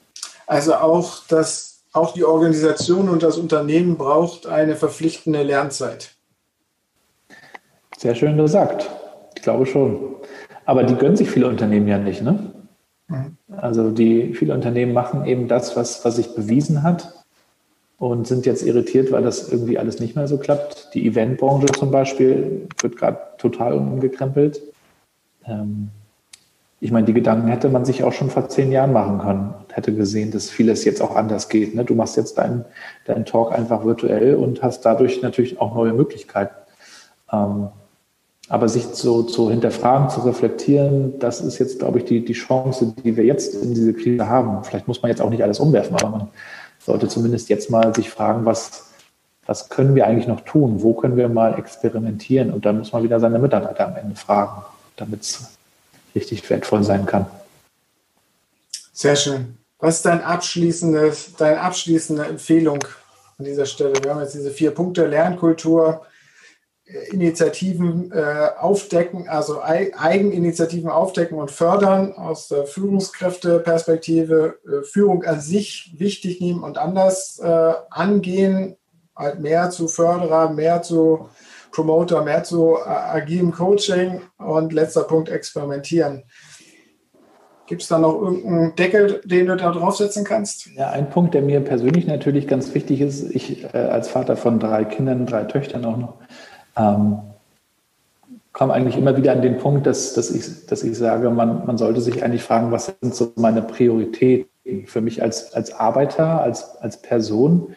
[0.47, 6.13] Also auch, das, auch die Organisation und das Unternehmen braucht eine verpflichtende Lernzeit.
[7.97, 8.91] Sehr schön gesagt.
[9.35, 10.17] Ich glaube schon.
[10.65, 12.53] Aber die gönnen sich viele Unternehmen ja nicht, ne?
[13.09, 13.37] Mhm.
[13.57, 17.13] Also die viele Unternehmen machen eben das, was, was sich bewiesen hat
[17.99, 20.91] und sind jetzt irritiert, weil das irgendwie alles nicht mehr so klappt.
[20.95, 24.61] Die Eventbranche zum Beispiel wird gerade total umgekrempelt.
[25.47, 25.91] Ähm,
[26.79, 29.77] ich meine, die Gedanken hätte man sich auch schon vor zehn Jahren machen können und
[29.77, 31.75] hätte gesehen, dass vieles jetzt auch anders geht.
[31.75, 31.85] Ne?
[31.85, 32.67] Du machst jetzt deinen
[33.07, 36.55] dein Talk einfach virtuell und hast dadurch natürlich auch neue Möglichkeiten.
[37.33, 37.69] Ähm,
[38.49, 42.95] aber sich so zu hinterfragen, zu reflektieren, das ist jetzt, glaube ich, die, die Chance,
[43.03, 44.63] die wir jetzt in diese Krise haben.
[44.63, 46.29] Vielleicht muss man jetzt auch nicht alles umwerfen, aber man
[46.79, 48.91] sollte zumindest jetzt mal sich fragen, was,
[49.47, 50.83] was können wir eigentlich noch tun?
[50.83, 52.53] Wo können wir mal experimentieren?
[52.53, 54.63] Und dann muss man wieder seine Mitarbeiter am Ende fragen,
[54.97, 55.56] damit es
[56.17, 57.27] richtig wertvoll sein kann.
[58.93, 59.59] Sehr schön.
[59.79, 62.83] Was ist dein abschließende, deine abschließende Empfehlung
[63.39, 64.03] an dieser Stelle?
[64.03, 66.07] Wir haben jetzt diese vier Punkte Lernkultur,
[67.11, 75.95] Initiativen äh, aufdecken, also Eigeninitiativen aufdecken und fördern aus der Führungskräfteperspektive, äh, Führung an sich
[75.99, 78.77] wichtig nehmen und anders äh, angehen,
[79.17, 81.29] halt mehr zu Förderer, mehr zu
[81.77, 86.25] Promoter, mehr zu äh, agilem Coaching und letzter Punkt experimentieren.
[87.67, 90.69] Gibt es da noch irgendeinen Deckel, den du da draufsetzen kannst?
[90.75, 94.59] Ja, ein Punkt, der mir persönlich natürlich ganz wichtig ist, ich äh, als Vater von
[94.59, 96.15] drei Kindern, drei Töchtern auch noch,
[96.77, 97.19] ähm,
[98.53, 101.77] komme eigentlich immer wieder an den Punkt, dass, dass, ich, dass ich sage, man, man
[101.77, 106.77] sollte sich eigentlich fragen, was sind so meine Prioritäten für mich als, als Arbeiter, als,
[106.77, 107.75] als Person?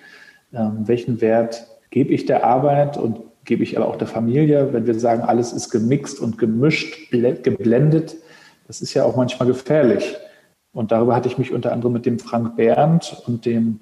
[0.54, 4.74] Ähm, welchen Wert gebe ich der Arbeit und gebe ich aber auch der Familie?
[4.74, 8.16] Wenn wir sagen, alles ist gemixt und gemischt, geblendet,
[8.68, 10.16] das ist ja auch manchmal gefährlich.
[10.72, 13.80] Und darüber hatte ich mich unter anderem mit dem Frank Berndt und dem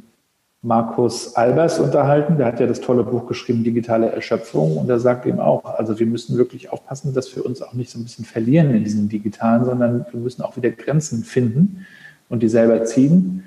[0.62, 2.38] Markus Albers unterhalten.
[2.38, 4.78] Der hat ja das tolle Buch geschrieben, Digitale Erschöpfung.
[4.78, 7.89] Und er sagt eben auch, also wir müssen wirklich aufpassen, dass wir uns auch nicht
[7.89, 11.86] so ein bisschen verlieren in diesem Digitalen, sondern wir müssen auch wieder Grenzen finden
[12.30, 13.43] und die selber ziehen.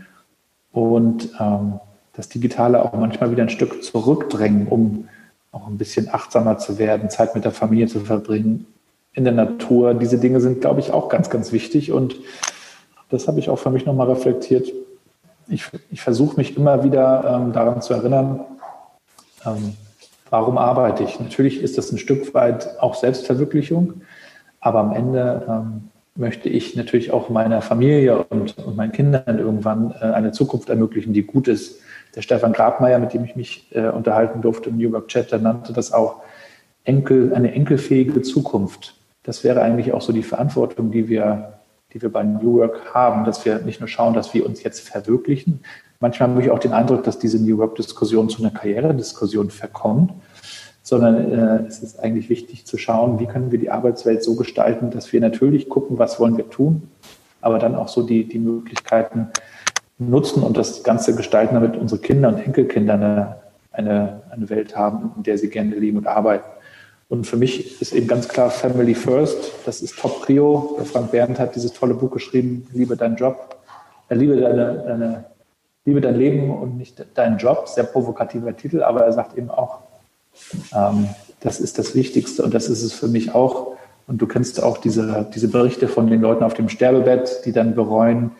[0.72, 1.80] Und ähm,
[2.12, 5.08] das Digitale auch manchmal wieder ein Stück zurückdrängen, um
[5.52, 8.66] auch ein bisschen achtsamer zu werden, Zeit mit der Familie zu verbringen,
[9.12, 9.94] in der Natur.
[9.94, 11.92] Diese Dinge sind, glaube ich, auch ganz, ganz wichtig.
[11.92, 12.16] Und
[13.08, 14.72] das habe ich auch für mich nochmal reflektiert
[15.50, 18.40] ich, ich versuche mich immer wieder ähm, daran zu erinnern,
[19.44, 19.74] ähm,
[20.30, 21.18] warum arbeite ich.
[21.18, 24.02] Natürlich ist das ein Stück weit auch Selbstverwirklichung,
[24.60, 29.92] aber am Ende ähm, möchte ich natürlich auch meiner Familie und, und meinen Kindern irgendwann
[30.00, 31.80] äh, eine Zukunft ermöglichen, die gut ist.
[32.14, 35.38] Der Stefan Grabmeier, mit dem ich mich äh, unterhalten durfte im New York Chat, der
[35.38, 36.22] nannte das auch
[36.84, 38.96] Enkel, eine enkelfähige Zukunft.
[39.22, 41.60] Das wäre eigentlich auch so die Verantwortung, die wir
[41.92, 44.88] die wir bei New Work haben, dass wir nicht nur schauen, dass wir uns jetzt
[44.88, 45.60] verwirklichen.
[45.98, 50.12] Manchmal habe ich auch den Eindruck, dass diese New Work-Diskussion zu einer Karrierediskussion verkommt,
[50.82, 54.90] sondern äh, es ist eigentlich wichtig zu schauen, wie können wir die Arbeitswelt so gestalten,
[54.90, 56.88] dass wir natürlich gucken, was wollen wir tun,
[57.40, 59.28] aber dann auch so die, die Möglichkeiten
[60.00, 63.36] nutzen und das Ganze gestalten, damit unsere Kinder und Enkelkinder eine,
[63.72, 66.44] eine, eine Welt haben, in der sie gerne leben und arbeiten.
[67.08, 69.52] Und für mich ist eben ganz klar Family First.
[69.66, 70.78] Das ist Top Prio.
[70.84, 73.56] Frank Berndt hat dieses tolle Buch geschrieben, Liebe deinen Job,
[74.08, 75.24] äh, liebe, deine, deine,
[75.84, 77.68] liebe dein Leben und nicht deinen Job.
[77.68, 79.80] Sehr provokativer Titel, aber er sagt eben auch,
[80.74, 81.08] ähm,
[81.40, 83.72] das ist das Wichtigste und das ist es für mich auch.
[84.06, 87.74] Und du kennst auch diese, diese Berichte von den Leuten auf dem Sterbebett, die dann
[87.74, 88.32] bereuen,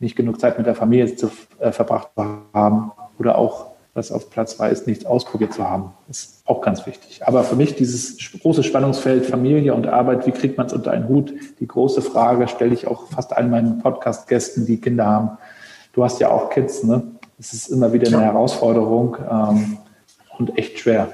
[0.00, 4.30] nicht genug Zeit mit der Familie zu, äh, verbracht zu haben oder auch was auf
[4.30, 5.92] Platz zwei ist, nichts ausprobiert zu haben.
[6.08, 7.26] Ist auch ganz wichtig.
[7.26, 11.08] Aber für mich dieses große Spannungsfeld Familie und Arbeit, wie kriegt man es unter einen
[11.08, 11.34] Hut?
[11.60, 15.30] Die große Frage stelle ich auch fast allen meinen Podcast-Gästen, die Kinder haben.
[15.92, 17.02] Du hast ja auch Kids, ne?
[17.38, 19.78] Es ist immer wieder eine Herausforderung ähm,
[20.38, 21.12] und echt schwer.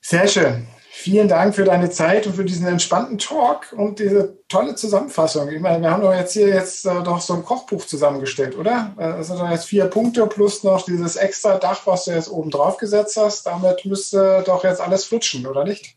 [0.00, 0.66] Sehr schön.
[0.94, 5.48] Vielen Dank für deine Zeit und für diesen entspannten Talk und diese tolle Zusammenfassung.
[5.48, 8.92] Ich meine, wir haben doch jetzt hier jetzt äh, doch so ein Kochbuch zusammengestellt, oder?
[8.98, 12.30] Äh, das sind doch jetzt vier Punkte plus noch dieses extra Dach, was du jetzt
[12.30, 13.46] oben drauf gesetzt hast.
[13.46, 15.96] Damit müsste doch jetzt alles flutschen, oder nicht?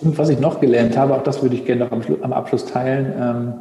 [0.00, 2.64] Und was ich noch gelernt habe, auch das würde ich gerne noch am, am Abschluss
[2.64, 3.12] teilen.
[3.20, 3.54] Ähm,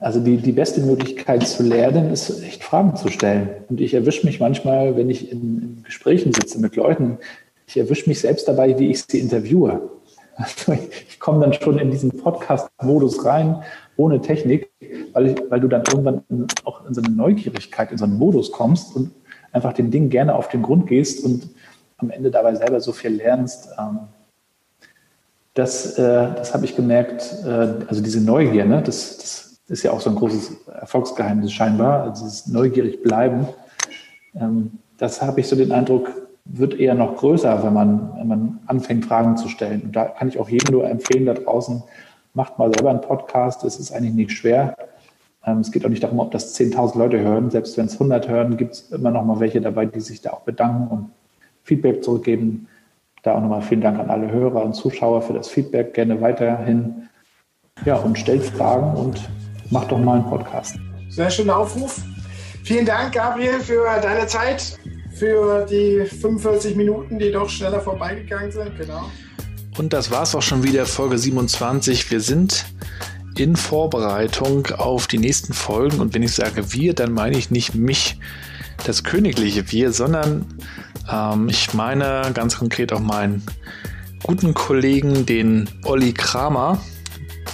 [0.00, 3.48] also die, die beste Möglichkeit zu lernen, ist echt Fragen zu stellen.
[3.68, 7.18] Und ich erwische mich manchmal, wenn ich in, in Gesprächen sitze mit Leuten,
[7.66, 9.90] ich erwische mich selbst dabei, wie ich sie interviewe.
[10.36, 13.62] Also ich, komme dann schon in diesen Podcast-Modus rein,
[13.96, 14.70] ohne Technik,
[15.14, 18.18] weil, ich, weil du dann irgendwann in, auch in so eine Neugierigkeit, in so einen
[18.18, 19.12] Modus kommst und
[19.52, 21.48] einfach den Dingen gerne auf den Grund gehst und
[21.96, 23.70] am Ende dabei selber so viel lernst.
[23.78, 24.00] Ähm,
[25.54, 26.02] das, äh,
[26.36, 30.10] das habe ich gemerkt, äh, also diese Neugier, ne, das, das ist ja auch so
[30.10, 33.48] ein großes Erfolgsgeheimnis scheinbar, also dieses neugierig bleiben.
[34.34, 36.10] Ähm, das habe ich so den Eindruck,
[36.48, 39.82] wird eher noch größer, wenn man, wenn man anfängt, Fragen zu stellen.
[39.82, 41.82] Und da kann ich auch jedem nur empfehlen da draußen,
[42.34, 43.64] macht mal selber einen Podcast.
[43.64, 44.76] Es ist eigentlich nicht schwer.
[45.44, 47.50] Ähm, es geht auch nicht darum, ob das 10.000 Leute hören.
[47.50, 50.30] Selbst wenn es 100 hören, gibt es immer noch mal welche dabei, die sich da
[50.30, 51.10] auch bedanken und
[51.62, 52.68] Feedback zurückgeben.
[53.22, 55.94] da auch nochmal vielen Dank an alle Hörer und Zuschauer für das Feedback.
[55.94, 57.08] Gerne weiterhin.
[57.84, 59.28] Ja, und stellt Fragen und
[59.70, 60.76] macht doch mal einen Podcast.
[61.08, 62.02] Sehr schöner Aufruf.
[62.64, 64.78] Vielen Dank, Gabriel, für deine Zeit,
[65.18, 68.76] für die 45 Minuten, die doch schneller vorbeigegangen sind.
[68.78, 69.10] Genau.
[69.78, 72.10] Und das war es auch schon wieder, Folge 27.
[72.10, 72.66] Wir sind
[73.36, 76.00] in Vorbereitung auf die nächsten Folgen.
[76.00, 78.18] Und wenn ich sage wir, dann meine ich nicht mich,
[78.84, 80.46] das königliche Wir, sondern
[81.10, 83.42] ähm, ich meine ganz konkret auch meinen
[84.22, 86.80] guten Kollegen, den Olli Kramer,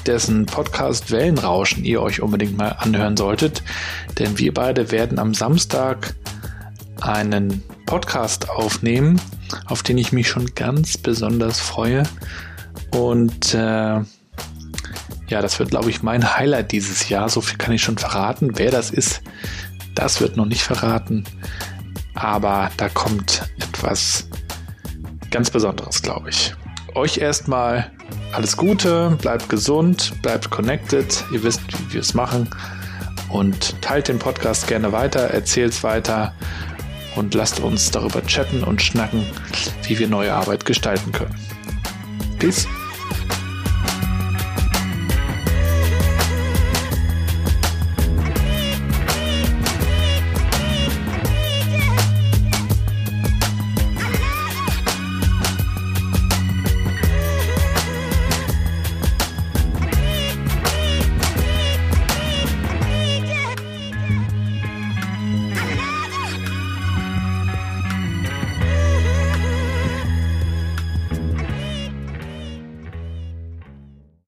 [0.06, 3.62] dessen Podcast Wellenrauschen ihr euch unbedingt mal anhören solltet.
[4.18, 6.14] Denn wir beide werden am Samstag
[7.02, 9.20] einen Podcast aufnehmen,
[9.66, 12.04] auf den ich mich schon ganz besonders freue.
[12.94, 14.00] Und äh,
[15.28, 17.28] ja, das wird, glaube ich, mein Highlight dieses Jahr.
[17.28, 18.58] So viel kann ich schon verraten.
[18.58, 19.22] Wer das ist,
[19.94, 21.24] das wird noch nicht verraten.
[22.14, 24.28] Aber da kommt etwas
[25.30, 26.54] ganz Besonderes, glaube ich.
[26.94, 27.90] Euch erstmal
[28.32, 31.24] alles Gute, bleibt gesund, bleibt connected.
[31.32, 32.48] Ihr wisst, wie wir es machen.
[33.30, 36.34] Und teilt den Podcast gerne weiter, erzählt es weiter
[37.16, 39.24] und lasst uns darüber chatten und schnacken,
[39.84, 41.34] wie wir neue Arbeit gestalten können.
[42.38, 42.66] Peace.